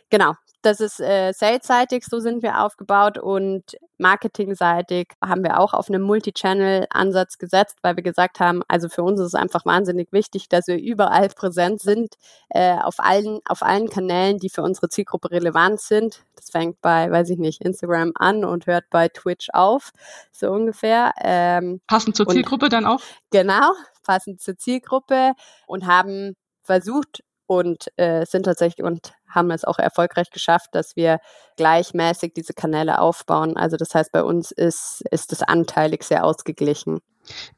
Genau, 0.09 0.33
das 0.61 0.79
ist 0.79 0.99
äh, 0.99 1.31
salesseitig, 1.31 2.05
so 2.05 2.19
sind 2.19 2.43
wir 2.43 2.63
aufgebaut 2.63 3.17
und 3.17 3.77
marketingseitig 3.97 5.07
haben 5.23 5.43
wir 5.43 5.59
auch 5.59 5.73
auf 5.73 5.89
einen 5.89 6.01
Multi-Channel-Ansatz 6.01 7.37
gesetzt, 7.37 7.77
weil 7.81 7.95
wir 7.95 8.03
gesagt 8.03 8.39
haben, 8.39 8.61
also 8.67 8.89
für 8.89 9.03
uns 9.03 9.19
ist 9.19 9.27
es 9.27 9.35
einfach 9.35 9.65
wahnsinnig 9.65 10.11
wichtig, 10.11 10.49
dass 10.49 10.67
wir 10.67 10.77
überall 10.77 11.29
präsent 11.29 11.81
sind, 11.81 12.15
äh, 12.49 12.75
auf 12.77 12.95
allen, 12.99 13.39
auf 13.45 13.61
allen 13.61 13.89
Kanälen, 13.89 14.37
die 14.37 14.49
für 14.49 14.61
unsere 14.61 14.89
Zielgruppe 14.89 15.31
relevant 15.31 15.79
sind. 15.79 16.23
Das 16.35 16.49
fängt 16.49 16.81
bei, 16.81 17.09
weiß 17.09 17.29
ich 17.29 17.37
nicht, 17.37 17.61
Instagram 17.61 18.11
an 18.15 18.43
und 18.43 18.67
hört 18.67 18.89
bei 18.89 19.09
Twitch 19.09 19.49
auf, 19.53 19.91
so 20.31 20.51
ungefähr. 20.51 21.13
Ähm, 21.21 21.81
passend 21.87 22.15
zur 22.15 22.27
Zielgruppe 22.27 22.69
dann 22.69 22.85
auch? 22.85 23.01
Genau, 23.31 23.71
passend 24.03 24.41
zur 24.41 24.57
Zielgruppe 24.57 25.33
und 25.67 25.85
haben 25.85 26.35
versucht, 26.63 27.23
und 27.49 27.87
äh, 27.97 28.27
sind 28.27 28.43
tatsächlich 28.43 28.85
und 28.85 29.13
haben 29.27 29.49
es 29.49 29.65
auch 29.65 29.79
erfolgreich 29.79 30.29
geschafft, 30.29 30.69
dass 30.73 30.95
wir 30.95 31.19
gleichmäßig 31.57 32.33
diese 32.35 32.53
Kanäle 32.53 33.01
aufbauen. 33.01 33.57
Also 33.57 33.75
das 33.75 33.95
heißt, 33.95 34.11
bei 34.11 34.23
uns 34.23 34.51
ist, 34.51 35.01
ist 35.09 35.33
es 35.33 35.41
anteilig 35.41 36.03
sehr 36.03 36.25
ausgeglichen. 36.25 36.99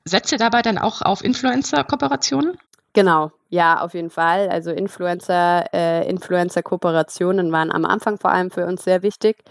Setzt 0.06 0.32
ihr 0.32 0.38
dabei 0.38 0.62
dann 0.62 0.78
auch 0.78 1.02
auf 1.02 1.22
Influencer-Kooperationen? 1.22 2.58
Genau, 2.94 3.32
ja, 3.50 3.82
auf 3.82 3.94
jeden 3.94 4.10
Fall. 4.10 4.48
Also 4.48 4.72
Influencer, 4.72 5.66
äh, 5.74 6.10
Influencer-Kooperationen 6.10 7.52
waren 7.52 7.70
am 7.70 7.84
Anfang 7.84 8.18
vor 8.18 8.32
allem 8.32 8.50
für 8.50 8.66
uns 8.66 8.86
sehr 8.86 9.04
wichtig, 9.04 9.44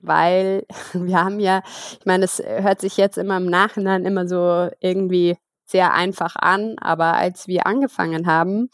weil 0.00 0.64
wir 0.92 1.24
haben 1.24 1.40
ja, 1.40 1.62
ich 1.98 2.06
meine, 2.06 2.24
es 2.24 2.38
hört 2.38 2.80
sich 2.80 2.96
jetzt 2.96 3.18
immer 3.18 3.36
im 3.36 3.46
Nachhinein 3.46 4.04
immer 4.04 4.28
so 4.28 4.70
irgendwie 4.78 5.36
sehr 5.70 5.92
einfach 5.92 6.34
an, 6.36 6.76
aber 6.80 7.14
als 7.14 7.46
wir 7.46 7.66
angefangen 7.66 8.26
haben, 8.26 8.70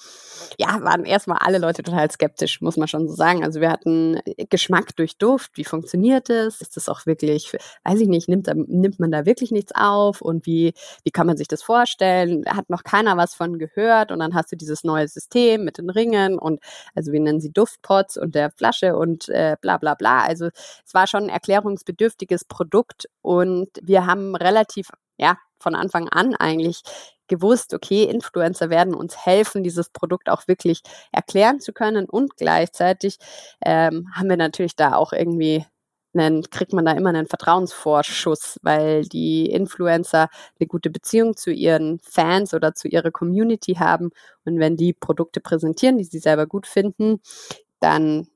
ja, 0.59 0.81
waren 0.83 1.05
erstmal 1.05 1.39
alle 1.41 1.59
Leute 1.59 1.83
total 1.83 2.09
skeptisch, 2.11 2.61
muss 2.61 2.77
man 2.77 2.87
schon 2.87 3.09
so 3.09 3.15
sagen. 3.15 3.45
Also 3.45 3.61
wir 3.61 3.71
hatten 3.71 4.21
Geschmack 4.49 4.95
durch 4.97 5.19
Duft, 5.19 5.53
wie 5.57 5.65
funktioniert 5.65 6.31
es? 6.31 6.61
Ist 6.61 6.77
das 6.77 6.89
auch 6.89 7.05
wirklich, 7.07 7.53
weiß 7.85 8.01
ich 8.01 8.09
nicht, 8.09 8.29
nimmt, 8.29 8.49
nimmt 8.69 9.01
man 9.01 9.11
da 9.11 9.27
wirklich 9.27 9.51
nichts 9.51 9.73
auf 9.75 10.21
und 10.21 10.47
wie, 10.47 10.73
wie 11.03 11.11
kann 11.11 11.27
man 11.27 11.37
sich 11.37 11.49
das 11.49 11.63
vorstellen? 11.63 12.45
Hat 12.47 12.71
noch 12.71 12.85
keiner 12.85 13.17
was 13.17 13.35
von 13.35 13.59
gehört 13.59 14.13
und 14.13 14.21
dann 14.21 14.35
hast 14.35 14.53
du 14.53 14.57
dieses 14.57 14.85
neue 14.85 15.09
System 15.09 15.65
mit 15.65 15.79
den 15.79 15.91
Ringen 15.91 16.39
und 16.39 16.61
also 16.95 17.11
wir 17.11 17.21
nennen 17.21 17.41
sie 17.41 17.51
Duftpots 17.51 18.17
und 18.17 18.37
der 18.37 18.51
Flasche 18.53 18.97
und 18.97 19.29
äh, 19.31 19.57
bla 19.61 19.79
bla 19.79 19.95
bla. 19.95 20.23
Also 20.23 20.47
es 20.87 20.95
war 20.95 21.09
schon 21.09 21.25
ein 21.25 21.29
erklärungsbedürftiges 21.29 22.45
Produkt 22.45 23.09
und 23.21 23.69
wir 23.83 24.07
haben 24.07 24.37
relativ 24.37 24.91
ja, 25.17 25.37
von 25.59 25.75
Anfang 25.75 26.09
an 26.09 26.35
eigentlich 26.35 26.83
gewusst, 27.29 27.75
okay, 27.75 28.05
Influencer 28.05 28.71
werden 28.71 28.95
uns 28.95 29.25
helfen, 29.25 29.63
dieses 29.63 29.89
Produkt 29.91 30.29
auch 30.29 30.47
wirklich 30.47 30.83
erklären 31.13 31.61
zu 31.61 31.73
können. 31.73 32.07
Und 32.07 32.37
gleichzeitig 32.37 33.19
ähm, 33.65 34.09
haben 34.15 34.29
wir 34.29 34.37
natürlich 34.37 34.77
da 34.77 34.95
auch 34.95 35.13
irgendwie 35.13 35.65
einen, 36.15 36.43
kriegt 36.51 36.73
man 36.73 36.85
da 36.85 36.93
immer 36.93 37.09
einen 37.09 37.27
Vertrauensvorschuss, 37.27 38.59
weil 38.63 39.05
die 39.05 39.51
Influencer 39.51 40.29
eine 40.59 40.67
gute 40.67 40.91
Beziehung 40.91 41.37
zu 41.37 41.51
ihren 41.51 41.99
Fans 42.01 42.55
oder 42.55 42.75
zu 42.75 42.89
ihrer 42.89 43.11
Community 43.11 43.75
haben. 43.75 44.11
Und 44.45 44.59
wenn 44.59 44.77
die 44.77 44.93
Produkte 44.93 45.41
präsentieren, 45.41 45.99
die 45.99 46.05
sie 46.05 46.19
selber 46.19 46.47
gut 46.47 46.67
finden, 46.67 47.21
dann 47.81 48.29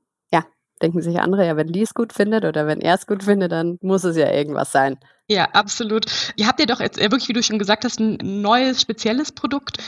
denken 0.78 1.02
sich 1.02 1.20
andere, 1.20 1.46
ja, 1.46 1.56
wenn 1.56 1.72
die 1.72 1.82
es 1.82 1.94
gut 1.94 2.12
findet 2.12 2.44
oder 2.44 2.66
wenn 2.66 2.80
er 2.80 2.94
es 2.94 3.06
gut 3.06 3.24
findet, 3.24 3.52
dann 3.52 3.78
muss 3.82 4.04
es 4.04 4.16
ja 4.16 4.30
irgendwas 4.30 4.72
sein. 4.72 4.98
Ja, 5.30 5.44
absolut. 5.52 6.06
Ihr 6.36 6.46
habt 6.46 6.58
ja 6.58 6.66
doch 6.66 6.80
jetzt 6.80 6.98
äh, 6.98 7.10
wirklich, 7.10 7.28
wie 7.28 7.34
du 7.34 7.42
schon 7.42 7.58
gesagt 7.58 7.84
hast, 7.84 8.00
ein 8.00 8.18
neues, 8.22 8.80
spezielles 8.80 9.32
Produkt. 9.32 9.78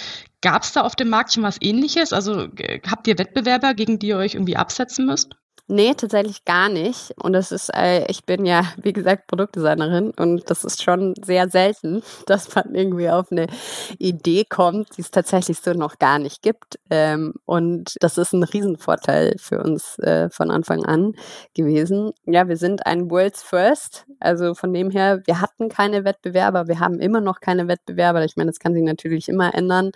Gab 0.42 0.62
es 0.62 0.72
da 0.72 0.82
auf 0.82 0.96
dem 0.96 1.08
Markt 1.08 1.32
schon 1.32 1.42
was 1.42 1.56
ähnliches? 1.60 2.12
Also 2.12 2.48
habt 2.86 3.06
ihr 3.06 3.18
Wettbewerber, 3.18 3.74
gegen 3.74 3.98
die 3.98 4.08
ihr 4.08 4.18
euch 4.18 4.34
irgendwie 4.34 4.56
absetzen 4.56 5.06
müsst? 5.06 5.34
Nee, 5.72 5.94
tatsächlich 5.94 6.44
gar 6.44 6.68
nicht. 6.68 7.14
Und 7.22 7.32
das 7.32 7.52
ist, 7.52 7.72
äh, 7.72 8.04
ich 8.10 8.24
bin 8.24 8.44
ja, 8.44 8.64
wie 8.82 8.92
gesagt, 8.92 9.28
Produktdesignerin 9.28 10.10
und 10.10 10.50
das 10.50 10.64
ist 10.64 10.82
schon 10.82 11.14
sehr 11.24 11.48
selten, 11.48 12.02
dass 12.26 12.52
man 12.56 12.74
irgendwie 12.74 13.08
auf 13.08 13.30
eine 13.30 13.46
Idee 13.98 14.44
kommt, 14.44 14.96
die 14.96 15.02
es 15.02 15.12
tatsächlich 15.12 15.60
so 15.60 15.72
noch 15.72 16.00
gar 16.00 16.18
nicht 16.18 16.42
gibt. 16.42 16.80
Ähm, 16.90 17.34
und 17.44 17.94
das 18.00 18.18
ist 18.18 18.32
ein 18.32 18.42
Riesenvorteil 18.42 19.36
für 19.38 19.62
uns 19.62 19.96
äh, 20.00 20.28
von 20.30 20.50
Anfang 20.50 20.84
an 20.84 21.14
gewesen. 21.54 22.10
Ja, 22.24 22.48
wir 22.48 22.56
sind 22.56 22.84
ein 22.84 23.08
World's 23.08 23.44
First. 23.44 24.06
Also 24.18 24.54
von 24.56 24.72
dem 24.74 24.90
her, 24.90 25.22
wir 25.24 25.40
hatten 25.40 25.68
keine 25.68 26.04
Wettbewerber, 26.04 26.66
wir 26.66 26.80
haben 26.80 26.98
immer 26.98 27.20
noch 27.20 27.38
keine 27.40 27.68
Wettbewerber. 27.68 28.24
Ich 28.24 28.34
meine, 28.36 28.50
das 28.50 28.58
kann 28.58 28.74
sich 28.74 28.82
natürlich 28.82 29.28
immer 29.28 29.54
ändern, 29.54 29.92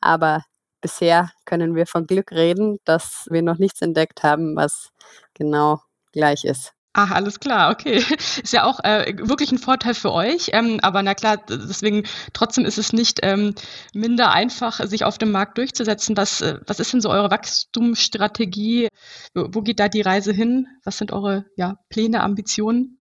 aber 0.00 0.44
bisher 0.86 1.32
können 1.46 1.74
wir 1.74 1.84
von 1.84 2.06
Glück 2.06 2.30
reden, 2.30 2.78
dass 2.84 3.26
wir 3.28 3.42
noch 3.42 3.58
nichts 3.58 3.82
entdeckt 3.82 4.22
haben, 4.22 4.54
was 4.54 4.90
genau 5.34 5.80
gleich 6.12 6.44
ist. 6.44 6.74
Ach, 6.92 7.10
alles 7.10 7.40
klar, 7.40 7.72
okay. 7.72 7.96
Ist 8.42 8.52
ja 8.52 8.62
auch 8.62 8.78
äh, 8.84 9.14
wirklich 9.18 9.50
ein 9.50 9.58
Vorteil 9.58 9.94
für 9.94 10.12
euch. 10.12 10.50
Ähm, 10.52 10.78
aber 10.82 11.02
na 11.02 11.14
klar, 11.14 11.38
deswegen 11.48 12.04
trotzdem 12.32 12.64
ist 12.64 12.78
es 12.78 12.92
nicht 12.92 13.18
ähm, 13.22 13.54
minder 13.94 14.30
einfach, 14.30 14.78
sich 14.86 15.04
auf 15.04 15.18
dem 15.18 15.32
Markt 15.32 15.58
durchzusetzen. 15.58 16.16
Was, 16.16 16.40
äh, 16.40 16.60
was 16.66 16.78
ist 16.78 16.92
denn 16.92 17.00
so 17.00 17.10
eure 17.10 17.32
Wachstumsstrategie? 17.32 18.88
Wo 19.34 19.60
geht 19.60 19.80
da 19.80 19.88
die 19.88 20.02
Reise 20.02 20.32
hin? 20.32 20.68
Was 20.84 20.98
sind 20.98 21.12
eure 21.12 21.46
ja, 21.56 21.74
Pläne, 21.90 22.22
Ambitionen? 22.22 23.00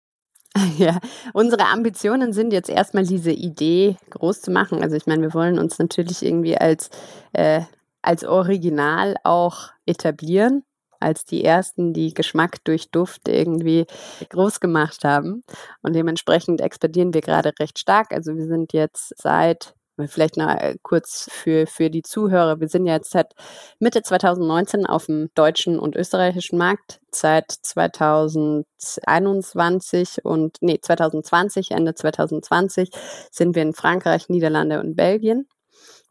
Ja, 0.77 0.99
unsere 1.33 1.65
Ambitionen 1.67 2.33
sind 2.33 2.53
jetzt 2.53 2.69
erstmal 2.69 3.05
diese 3.05 3.31
Idee 3.31 3.97
groß 4.11 4.41
zu 4.41 4.51
machen. 4.51 4.81
Also 4.81 4.95
ich 4.95 5.05
meine, 5.05 5.21
wir 5.21 5.33
wollen 5.33 5.59
uns 5.59 5.79
natürlich 5.79 6.23
irgendwie 6.23 6.57
als, 6.57 6.89
äh, 7.33 7.61
als 8.01 8.23
Original 8.23 9.15
auch 9.23 9.69
etablieren, 9.85 10.63
als 10.99 11.25
die 11.25 11.43
ersten, 11.43 11.93
die 11.93 12.13
Geschmack 12.13 12.63
durch 12.63 12.89
Duft 12.91 13.27
irgendwie 13.27 13.85
groß 14.29 14.59
gemacht 14.59 15.03
haben. 15.03 15.43
Und 15.81 15.93
dementsprechend 15.93 16.61
expandieren 16.61 17.13
wir 17.13 17.21
gerade 17.21 17.51
recht 17.59 17.79
stark. 17.79 18.13
Also 18.13 18.35
wir 18.35 18.47
sind 18.47 18.73
jetzt 18.73 19.13
seit 19.17 19.75
Vielleicht 20.07 20.35
noch 20.35 20.49
äh, 20.49 20.75
kurz 20.83 21.29
für, 21.31 21.67
für 21.67 21.89
die 21.89 22.01
Zuhörer. 22.01 22.59
Wir 22.59 22.67
sind 22.67 22.85
jetzt 22.85 23.11
seit 23.11 23.33
Mitte 23.79 24.01
2019 24.01 24.85
auf 24.85 25.05
dem 25.05 25.29
deutschen 25.35 25.79
und 25.79 25.95
österreichischen 25.95 26.57
Markt. 26.57 26.99
Seit 27.11 27.49
2021 27.49 30.25
und, 30.25 30.57
nee, 30.59 30.79
2020, 30.81 31.71
Ende 31.71 31.95
2020 31.95 32.89
sind 33.31 33.55
wir 33.55 33.61
in 33.61 33.73
Frankreich, 33.73 34.27
Niederlande 34.27 34.81
und 34.81 34.97
Belgien. 34.97 35.47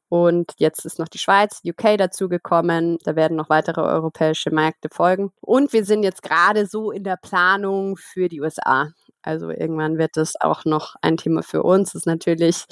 Und 0.08 0.52
jetzt 0.58 0.86
ist 0.86 0.98
noch 0.98 1.08
die 1.08 1.18
Schweiz, 1.18 1.60
UK 1.66 1.98
dazugekommen. 1.98 2.96
Da 3.04 3.16
werden 3.16 3.36
noch 3.36 3.50
weitere 3.50 3.82
europäische 3.82 4.50
Märkte 4.50 4.88
folgen. 4.90 5.30
Und 5.40 5.74
wir 5.74 5.84
sind 5.84 6.04
jetzt 6.04 6.22
gerade 6.22 6.66
so 6.66 6.90
in 6.90 7.04
der 7.04 7.16
Planung 7.16 7.96
für 7.96 8.28
die 8.28 8.40
USA. 8.40 8.88
Also 9.24 9.50
irgendwann 9.50 9.98
wird 9.98 10.16
das 10.16 10.40
auch 10.40 10.64
noch 10.64 10.96
ein 11.00 11.16
Thema 11.16 11.42
für 11.42 11.62
uns. 11.62 11.92
Das 11.92 12.02
ist 12.02 12.06
natürlich 12.06 12.64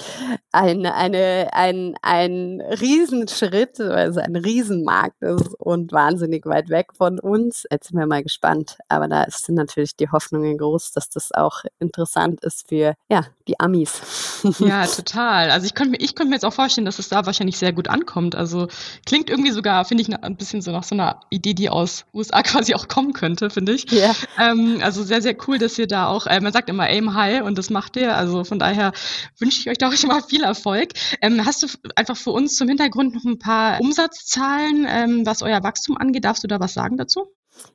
ein, 0.53 0.85
eine, 0.87 1.49
ein, 1.53 1.95
ein 2.03 2.61
Riesenschritt, 2.61 3.81
es 3.81 4.19
ein 4.19 4.37
Riesenmarkt 4.37 5.23
ist 5.23 5.55
und 5.59 5.93
wahnsinnig 5.93 6.45
weit 6.47 6.69
weg 6.69 6.89
von 6.97 7.19
uns. 7.19 7.65
Jetzt 7.71 7.89
sind 7.89 7.99
wir 7.99 8.07
mal 8.07 8.23
gespannt. 8.23 8.79
Aber 8.89 9.09
da 9.09 9.25
sind 9.29 9.55
natürlich 9.55 9.97
die 9.97 10.11
Hoffnungen 10.11 10.59
groß, 10.59 10.93
dass 10.93 11.09
das 11.09 11.33
auch 11.33 11.63
interessant 11.79 12.45
ist 12.45 12.69
für 12.69 12.95
ja, 13.09 13.27
die 13.49 13.59
Amis. 13.59 14.01
Ja, 14.59 14.87
total. 14.87 15.51
Also 15.51 15.67
ich 15.67 15.75
könnte 15.75 15.93
mir, 15.93 16.01
ich 16.01 16.17
könnte 16.17 16.31
mir 16.31 16.35
jetzt 16.35 16.45
auch 16.45 16.53
vorstellen, 16.53 16.85
dass 16.85 16.99
es 16.99 17.09
da 17.09 17.25
wahrscheinlich 17.27 17.59
sehr 17.59 17.73
gut 17.73 17.87
ankommt. 17.89 18.35
Also 18.35 18.67
klingt 19.07 19.31
irgendwie 19.31 19.53
sogar, 19.53 19.85
finde 19.85 20.03
ich, 20.03 20.13
ein 20.13 20.37
bisschen 20.37 20.63
so 20.63 20.73
nach 20.73 20.83
so 20.83 20.97
einer 20.97 21.21
Idee, 21.31 21.55
die 21.55 21.71
aus 21.71 22.07
USA 22.13 22.43
quasi 22.43 22.75
auch 22.75 22.89
kommen 22.89 23.13
könnte, 23.13 23.51
finde 23.51 23.73
ich. 23.73 23.91
Ja. 23.93 24.13
Ähm, 24.39 24.81
also 24.83 25.05
sehr, 25.05 25.23
sehr 25.23 25.37
cool, 25.47 25.59
dass 25.59 25.79
ihr 25.79 25.87
da 25.87 26.09
auch 26.09 26.27
ähm, 26.29 26.42
man 26.43 26.53
sagt 26.53 26.69
immer 26.69 26.89
aim 26.89 27.15
high 27.15 27.43
und 27.43 27.59
das 27.59 27.71
macht 27.71 27.97
ihr. 27.97 28.17
Also 28.17 28.45
von 28.45 28.59
daher 28.59 28.93
wünsche 29.39 29.61
ich 29.61 29.71
euch 29.71 29.79
doch 29.79 29.93
schon 29.93 30.09
mal 30.09 30.23
viel 30.23 30.43
Erfolg. 30.43 30.91
Ähm, 31.21 31.45
hast 31.45 31.63
du 31.63 31.67
einfach 31.97 32.17
für 32.17 32.31
uns 32.31 32.57
zum 32.57 32.69
Hintergrund 32.69 33.15
noch 33.15 33.25
ein 33.25 33.39
paar 33.39 33.81
Umsatzzahlen, 33.81 34.87
ähm, 34.89 35.27
was 35.27 35.43
euer 35.43 35.63
Wachstum 35.63 35.97
angeht? 35.97 36.25
Darfst 36.25 36.45
du 36.45 36.49
da 36.49 36.61
was 36.61 36.75
sagen 36.75 36.97
dazu? 36.97 37.27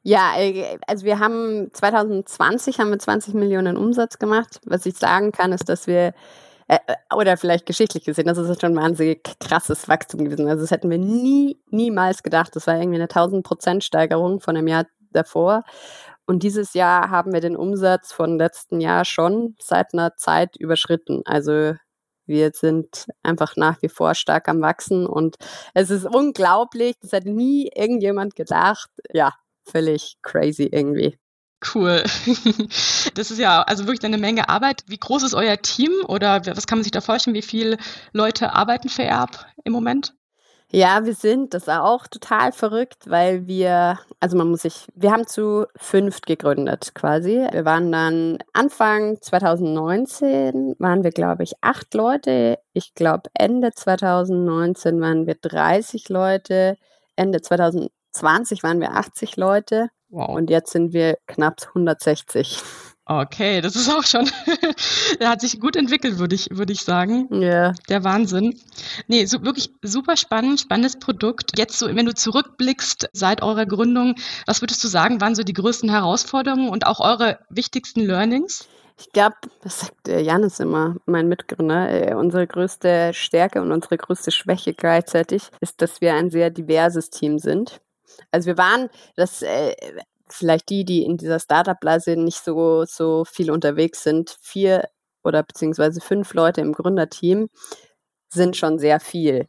Ja, 0.04 0.34
äh, 0.38 0.78
also 0.88 1.06
wir 1.06 1.20
haben 1.20 1.70
2020 1.74 2.80
haben 2.80 2.90
wir 2.90 3.00
20 3.00 3.34
Millionen 3.34 3.78
Umsatz 3.78 4.20
gemacht. 4.20 4.60
Was 4.66 4.86
ich 4.86 4.98
sagen 4.98 5.32
kann, 5.32 5.52
ist, 5.52 5.70
dass 5.70 5.88
wir 5.88 6.14
äh, 6.68 6.80
oder 7.16 7.38
vielleicht 7.38 7.66
geschichtlich 7.66 8.04
gesehen, 8.04 8.26
das 8.26 8.38
ist 8.38 8.62
schon 8.62 8.78
ein 8.78 8.84
wahnsinnig 8.84 9.24
krasses 9.40 9.88
Wachstum 9.88 10.26
gewesen. 10.26 10.48
Also 10.48 10.62
das 10.62 10.72
hätten 10.72 10.90
wir 10.90 10.98
nie, 10.98 11.58
niemals 11.70 12.24
gedacht. 12.24 12.56
Das 12.56 12.68
war 12.68 12.76
irgendwie 12.76 12.98
eine 12.98 13.06
1000 13.06 13.46
Prozent 13.46 13.84
Steigerung 13.84 14.40
von 14.40 14.56
dem 14.56 14.68
Jahr 14.68 14.86
davor. 15.12 15.64
Und 16.28 16.44
dieses 16.44 16.74
Jahr 16.74 17.10
haben 17.10 17.32
wir 17.32 17.40
den 17.40 17.56
Umsatz 17.56 18.12
von 18.12 18.38
letzten 18.38 18.82
Jahr 18.82 19.06
schon 19.06 19.56
seit 19.60 19.94
einer 19.94 20.16
Zeit 20.18 20.58
überschritten. 20.58 21.22
Also 21.26 21.74
wir 22.26 22.52
sind 22.54 23.08
einfach 23.24 23.56
nach 23.56 23.82
wie 23.82 23.88
vor 23.88 24.14
stark 24.14 24.50
am 24.50 24.62
Wachsen 24.62 25.08
und 25.08 25.38
es 25.74 25.90
ist 25.90 26.06
unglaublich. 26.06 26.96
Das 27.02 27.14
hat 27.14 27.26
nie 27.26 27.70
irgendjemand 27.74 28.36
gedacht. 28.36 28.90
Ja, 29.14 29.34
völlig 29.64 30.18
crazy 30.22 30.70
irgendwie. 30.72 31.18
Cool. 31.74 32.04
Das 33.16 33.32
ist 33.32 33.40
ja 33.40 33.64
also 33.64 33.88
wirklich 33.88 34.04
eine 34.04 34.20
Menge 34.20 34.48
Arbeit. 34.48 34.84
Wie 34.86 34.98
groß 34.98 35.24
ist 35.24 35.34
euer 35.34 35.58
Team 35.58 35.92
oder 36.08 36.46
was 36.46 36.68
kann 36.68 36.78
man 36.78 36.84
sich 36.84 36.92
da 36.92 37.02
vorstellen? 37.02 37.36
Wie 37.36 37.42
viele 37.42 37.78
Leute 38.14 38.54
arbeiten 38.54 38.90
für 38.90 39.04
Erb 39.04 39.48
im 39.64 39.74
Moment? 39.74 40.14
Ja, 40.70 41.06
wir 41.06 41.14
sind 41.14 41.54
das 41.54 41.70
auch 41.70 42.08
total 42.08 42.52
verrückt, 42.52 43.10
weil 43.10 43.48
wir, 43.48 44.00
also 44.20 44.36
man 44.36 44.50
muss 44.50 44.64
sich, 44.64 44.86
wir 44.96 45.12
haben 45.12 45.26
zu 45.26 45.66
fünft 45.78 46.26
gegründet 46.26 46.92
quasi. 46.94 47.48
Wir 47.52 47.64
waren 47.64 47.90
dann 47.92 48.40
Anfang 48.52 49.18
2019 49.22 50.76
waren 50.78 51.06
wir, 51.06 51.12
glaube 51.12 51.44
ich, 51.44 51.54
acht 51.62 51.94
Leute. 51.94 52.60
Ich 52.74 52.94
glaube, 52.96 53.30
Ende 53.34 53.72
2019 53.72 55.00
waren 55.00 55.26
wir 55.26 55.36
30 55.36 56.10
Leute. 56.10 56.78
Ende 57.16 57.42
2020 57.42 58.62
waren 58.62 58.82
wir 58.82 58.92
80 58.92 59.38
Leute. 59.38 59.88
Wow. 60.10 60.36
Und 60.36 60.50
jetzt 60.50 60.72
sind 60.74 60.92
wir 60.92 61.18
knapp 61.28 61.62
160. 61.68 62.62
Okay, 63.10 63.62
das 63.62 63.78
ist 63.78 63.90
auch 63.90 64.04
schon, 64.04 64.30
der 65.22 65.30
hat 65.30 65.40
sich 65.40 65.62
gut 65.62 65.78
entwickelt, 65.78 66.20
würde 66.20 66.36
ich, 66.36 66.50
würde 66.52 66.74
ich 66.74 66.82
sagen. 66.82 67.30
Ja. 67.32 67.40
Yeah. 67.40 67.76
Der 67.88 68.04
Wahnsinn. 68.04 68.60
Nee, 69.08 69.26
so 69.26 69.46
wirklich 69.46 69.72
super 69.82 70.18
spannend, 70.18 70.60
spannendes 70.60 71.00
Produkt. 71.00 71.58
Jetzt 71.58 71.80
so, 71.80 71.88
wenn 71.88 72.06
du 72.06 72.14
zurückblickst 72.14 73.10
seit 73.14 73.42
eurer 73.42 73.66
Gründung, 73.66 74.16
was 74.46 74.62
würdest 74.62 74.84
du 74.84 74.90
sagen, 74.90 75.22
waren 75.22 75.36
so 75.36 75.44
die 75.44 75.54
größten 75.54 75.90
Herausforderungen 75.90 76.68
und 76.68 76.86
auch 76.86 77.00
eure 77.00 77.40
wichtigsten 77.50 78.02
Learnings? 78.02 78.68
Ich 79.00 79.10
glaube, 79.14 79.36
das 79.62 79.80
sagt 79.80 80.08
Janis 80.10 80.60
immer, 80.60 80.98
mein 81.06 81.30
Mitgründer, 81.30 82.10
äh, 82.10 82.14
unsere 82.14 82.46
größte 82.46 83.14
Stärke 83.14 83.62
und 83.62 83.72
unsere 83.72 83.96
größte 83.96 84.32
Schwäche 84.32 84.74
gleichzeitig 84.74 85.44
ist, 85.62 85.82
dass 85.82 86.02
wir 86.02 86.14
ein 86.16 86.30
sehr 86.30 86.50
diverses 86.50 87.10
Team 87.10 87.40
sind. 87.40 87.80
Also 88.32 88.48
wir 88.48 88.58
waren, 88.58 88.90
das 89.16 89.44
äh, 89.44 89.76
vielleicht 90.30 90.70
die, 90.70 90.86
die 90.86 91.04
in 91.04 91.18
dieser 91.18 91.40
Startup-Blase 91.40 92.16
nicht 92.18 92.44
so, 92.44 92.86
so 92.86 93.26
viel 93.26 93.52
unterwegs 93.52 94.04
sind, 94.04 94.38
vier 94.42 94.90
oder 95.24 95.44
beziehungsweise 95.44 96.02
fünf 96.02 96.34
Leute 96.34 96.62
im 96.62 96.74
Gründerteam 96.74 97.50
sind 98.30 98.58
schon 98.58 98.80
sehr 98.80 99.00
viel. 99.00 99.48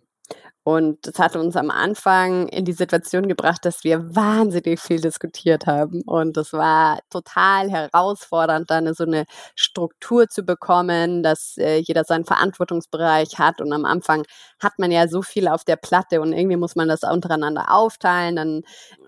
Und 0.69 0.99
das 1.07 1.19
hat 1.19 1.35
uns 1.35 1.57
am 1.57 1.71
Anfang 1.71 2.47
in 2.49 2.67
die 2.67 2.75
Situation 2.75 3.27
gebracht, 3.27 3.65
dass 3.65 3.85
wir 3.85 4.15
wahnsinnig 4.15 4.79
viel 4.79 5.01
diskutiert 5.01 5.67
haben. 5.67 6.03
Und 6.03 6.37
das 6.37 6.53
war 6.53 6.99
total 7.09 7.71
herausfordernd, 7.71 8.71
dann 8.71 8.93
so 8.93 9.05
eine 9.05 9.25
Struktur 9.55 10.29
zu 10.29 10.43
bekommen, 10.43 11.23
dass 11.23 11.57
äh, 11.57 11.79
jeder 11.79 12.05
seinen 12.05 12.27
Verantwortungsbereich 12.27 13.39
hat. 13.39 13.63
Und 13.63 13.73
am 13.73 13.87
Anfang 13.87 14.27
hat 14.61 14.79
man 14.79 14.91
ja 14.91 15.09
so 15.09 15.23
viel 15.23 15.49
auf 15.49 15.65
der 15.65 15.77
Platte 15.77 16.21
und 16.21 16.35
irgendwie 16.35 16.59
muss 16.59 16.77
man 16.77 16.87
das 16.89 17.03
untereinander 17.03 17.73
aufteilen. 17.73 18.37
Dann 18.37 18.63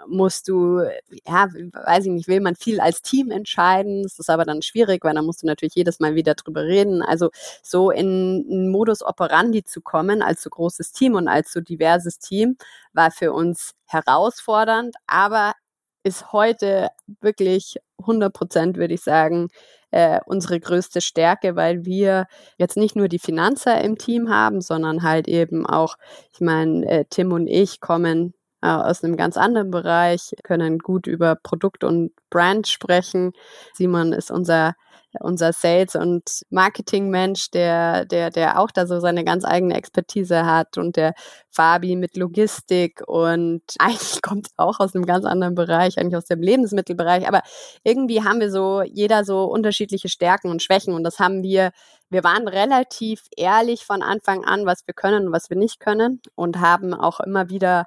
musst 0.08 0.48
du, 0.48 0.80
ja, 1.26 1.46
weiß 1.84 2.06
ich 2.06 2.12
nicht, 2.12 2.26
will 2.28 2.40
man 2.40 2.56
viel 2.56 2.80
als 2.80 3.02
Team 3.02 3.30
entscheiden. 3.30 4.02
Das 4.04 4.18
ist 4.18 4.30
aber 4.30 4.46
dann 4.46 4.62
schwierig, 4.62 5.04
weil 5.04 5.14
dann 5.14 5.26
musst 5.26 5.42
du 5.42 5.46
natürlich 5.46 5.74
jedes 5.74 6.00
Mal 6.00 6.14
wieder 6.14 6.34
drüber 6.36 6.62
reden. 6.62 7.02
Also 7.02 7.28
so 7.62 7.90
in 7.90 8.46
einen 8.48 8.70
Modus 8.70 9.02
operandi 9.02 9.62
zu 9.62 9.82
kommen 9.82 10.22
als 10.22 10.42
so 10.42 10.48
großes 10.48 10.92
Team 10.92 11.16
und 11.16 11.28
so 11.50 11.60
diverses 11.60 12.18
Team 12.18 12.56
war 12.92 13.10
für 13.10 13.32
uns 13.32 13.72
herausfordernd, 13.86 14.94
aber 15.06 15.54
ist 16.02 16.32
heute 16.32 16.88
wirklich 17.20 17.76
100 17.98 18.32
Prozent, 18.32 18.76
würde 18.76 18.94
ich 18.94 19.02
sagen, 19.02 19.48
äh, 19.90 20.20
unsere 20.26 20.60
größte 20.60 21.00
Stärke, 21.00 21.56
weil 21.56 21.84
wir 21.84 22.26
jetzt 22.58 22.76
nicht 22.76 22.96
nur 22.96 23.08
die 23.08 23.18
Finanzer 23.18 23.80
im 23.82 23.98
Team 23.98 24.30
haben, 24.30 24.60
sondern 24.60 25.02
halt 25.02 25.28
eben 25.28 25.66
auch, 25.66 25.96
ich 26.32 26.40
meine, 26.40 26.86
äh, 26.86 27.04
Tim 27.10 27.32
und 27.32 27.46
ich 27.48 27.80
kommen 27.80 28.34
äh, 28.62 28.68
aus 28.68 29.02
einem 29.04 29.16
ganz 29.16 29.36
anderen 29.36 29.70
Bereich, 29.70 30.34
können 30.44 30.78
gut 30.78 31.06
über 31.06 31.36
Produkt 31.36 31.84
und 31.84 32.12
Brand 32.30 32.68
sprechen. 32.68 33.32
Simon 33.74 34.12
ist 34.12 34.30
unser 34.30 34.74
unser 35.18 35.52
Sales- 35.52 35.96
und 35.96 36.42
Marketing-Mensch, 36.50 37.50
der, 37.50 38.04
der, 38.04 38.30
der 38.30 38.60
auch 38.60 38.70
da 38.70 38.86
so 38.86 39.00
seine 39.00 39.24
ganz 39.24 39.44
eigene 39.44 39.74
Expertise 39.74 40.46
hat 40.46 40.78
und 40.78 40.96
der 40.96 41.14
Fabi 41.50 41.96
mit 41.96 42.16
Logistik 42.16 43.02
und 43.06 43.62
eigentlich 43.78 44.22
kommt 44.22 44.48
auch 44.56 44.78
aus 44.78 44.94
einem 44.94 45.06
ganz 45.06 45.24
anderen 45.24 45.54
Bereich, 45.54 45.98
eigentlich 45.98 46.16
aus 46.16 46.26
dem 46.26 46.42
Lebensmittelbereich, 46.42 47.26
aber 47.26 47.42
irgendwie 47.82 48.22
haben 48.22 48.40
wir 48.40 48.50
so, 48.50 48.82
jeder 48.82 49.24
so 49.24 49.44
unterschiedliche 49.44 50.08
Stärken 50.08 50.50
und 50.50 50.62
Schwächen 50.62 50.94
und 50.94 51.02
das 51.02 51.18
haben 51.18 51.42
wir, 51.42 51.72
wir 52.08 52.22
waren 52.22 52.46
relativ 52.46 53.22
ehrlich 53.36 53.84
von 53.84 54.02
Anfang 54.02 54.44
an, 54.44 54.66
was 54.66 54.86
wir 54.86 54.94
können 54.94 55.26
und 55.26 55.32
was 55.32 55.50
wir 55.50 55.56
nicht 55.56 55.80
können 55.80 56.20
und 56.36 56.60
haben 56.60 56.94
auch 56.94 57.20
immer 57.20 57.50
wieder 57.50 57.86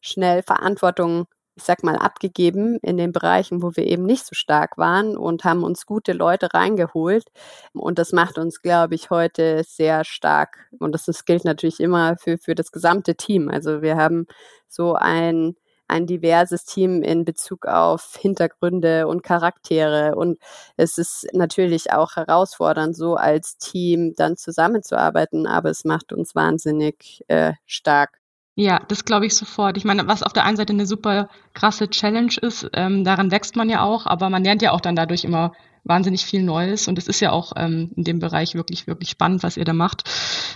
schnell 0.00 0.42
Verantwortung 0.42 1.26
ich 1.56 1.62
sag 1.62 1.84
mal, 1.84 1.96
abgegeben 1.96 2.78
in 2.82 2.96
den 2.96 3.12
Bereichen, 3.12 3.62
wo 3.62 3.76
wir 3.76 3.86
eben 3.86 4.04
nicht 4.04 4.26
so 4.26 4.34
stark 4.34 4.76
waren 4.76 5.16
und 5.16 5.44
haben 5.44 5.62
uns 5.62 5.86
gute 5.86 6.12
Leute 6.12 6.52
reingeholt. 6.52 7.26
Und 7.72 7.98
das 7.98 8.12
macht 8.12 8.38
uns, 8.38 8.60
glaube 8.60 8.94
ich, 8.96 9.10
heute 9.10 9.62
sehr 9.64 10.04
stark. 10.04 10.68
Und 10.80 10.92
das, 10.92 11.04
das 11.04 11.24
gilt 11.24 11.44
natürlich 11.44 11.80
immer 11.80 12.16
für, 12.16 12.38
für 12.38 12.54
das 12.56 12.72
gesamte 12.72 13.14
Team. 13.14 13.48
Also 13.48 13.82
wir 13.82 13.96
haben 13.96 14.26
so 14.68 14.94
ein, 14.94 15.54
ein 15.86 16.06
diverses 16.06 16.64
Team 16.64 17.02
in 17.02 17.24
Bezug 17.24 17.66
auf 17.66 18.16
Hintergründe 18.18 19.06
und 19.06 19.22
Charaktere. 19.22 20.16
Und 20.16 20.38
es 20.76 20.98
ist 20.98 21.28
natürlich 21.34 21.92
auch 21.92 22.16
herausfordernd, 22.16 22.96
so 22.96 23.14
als 23.14 23.58
Team 23.58 24.14
dann 24.16 24.36
zusammenzuarbeiten, 24.36 25.46
aber 25.46 25.70
es 25.70 25.84
macht 25.84 26.12
uns 26.12 26.34
wahnsinnig 26.34 27.22
äh, 27.28 27.52
stark. 27.66 28.23
Ja, 28.56 28.80
das 28.86 29.04
glaube 29.04 29.26
ich 29.26 29.34
sofort. 29.34 29.76
Ich 29.76 29.84
meine, 29.84 30.06
was 30.06 30.22
auf 30.22 30.32
der 30.32 30.44
einen 30.44 30.56
Seite 30.56 30.72
eine 30.72 30.86
super 30.86 31.28
krasse 31.54 31.90
Challenge 31.90 32.32
ist, 32.40 32.68
ähm, 32.72 33.02
daran 33.02 33.32
wächst 33.32 33.56
man 33.56 33.68
ja 33.68 33.82
auch, 33.82 34.06
aber 34.06 34.30
man 34.30 34.44
lernt 34.44 34.62
ja 34.62 34.70
auch 34.70 34.80
dann 34.80 34.94
dadurch 34.94 35.24
immer 35.24 35.52
wahnsinnig 35.82 36.24
viel 36.24 36.42
Neues 36.42 36.86
und 36.86 36.96
es 36.96 37.08
ist 37.08 37.20
ja 37.20 37.32
auch 37.32 37.52
ähm, 37.56 37.90
in 37.96 38.04
dem 38.04 38.18
Bereich 38.20 38.54
wirklich, 38.54 38.86
wirklich 38.86 39.10
spannend, 39.10 39.42
was 39.42 39.56
ihr 39.56 39.64
da 39.64 39.72
macht. 39.72 40.08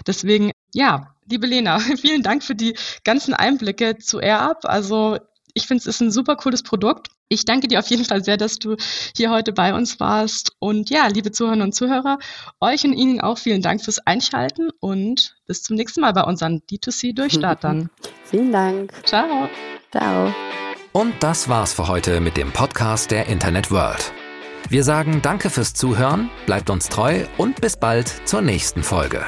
Deswegen, 0.07 0.53
ja, 0.73 1.15
liebe 1.29 1.47
Lena, 1.49 1.79
vielen 2.01 2.23
Dank 2.23 2.45
für 2.45 2.55
die 2.55 2.77
ganzen 3.05 3.35
Einblicke 3.35 3.99
zu 3.99 4.21
AirUp. 4.21 4.59
Also 4.63 5.19
ich 5.59 5.67
finde, 5.67 5.83
es 5.83 5.87
ist 5.87 6.01
ein 6.01 6.11
super 6.11 6.37
cooles 6.37 6.63
Produkt. 6.63 7.09
Ich 7.29 7.45
danke 7.45 7.69
dir 7.69 7.81
auf 7.81 7.89
jeden 7.89 8.05
Fall 8.05 8.25
sehr, 8.25 8.37
dass 8.37 8.59
du 8.59 8.77
hier 9.15 9.31
heute 9.31 9.53
bei 9.53 9.75
uns 9.75 10.01
warst. 10.01 10.53
Und 10.59 10.89
ja, 10.89 11.07
liebe 11.09 11.31
Zuhörerinnen 11.31 11.67
und 11.67 11.73
Zuhörer, 11.75 12.19
euch 12.61 12.85
und 12.85 12.95
Ihnen 12.95 13.21
auch 13.21 13.39
vielen 13.39 13.61
Dank 13.61 13.85
fürs 13.85 13.99
Einschalten 13.99 14.71
und 14.81 15.37
bis 15.47 15.63
zum 15.63 15.77
nächsten 15.77 16.01
Mal 16.01 16.13
bei 16.13 16.23
unseren 16.23 16.63
D2C-Durchstartern. 16.71 17.91
Vielen 18.25 18.53
Dank. 18.53 18.93
Ciao. 19.05 19.49
Ciao. 19.91 20.35
Und 20.93 21.15
das 21.21 21.49
war's 21.49 21.73
für 21.73 21.89
heute 21.89 22.21
mit 22.21 22.37
dem 22.37 22.53
Podcast 22.53 23.11
der 23.11 23.27
Internet 23.27 23.71
World. 23.71 24.13
Wir 24.69 24.85
sagen 24.85 25.21
Danke 25.23 25.49
fürs 25.51 25.73
Zuhören, 25.75 26.31
bleibt 26.47 26.71
uns 26.71 26.89
treu 26.89 27.25
und 27.39 27.61
bis 27.61 27.79
bald 27.79 28.13
zur 28.27 28.43
nächsten 28.43 28.83
Folge. 28.83 29.25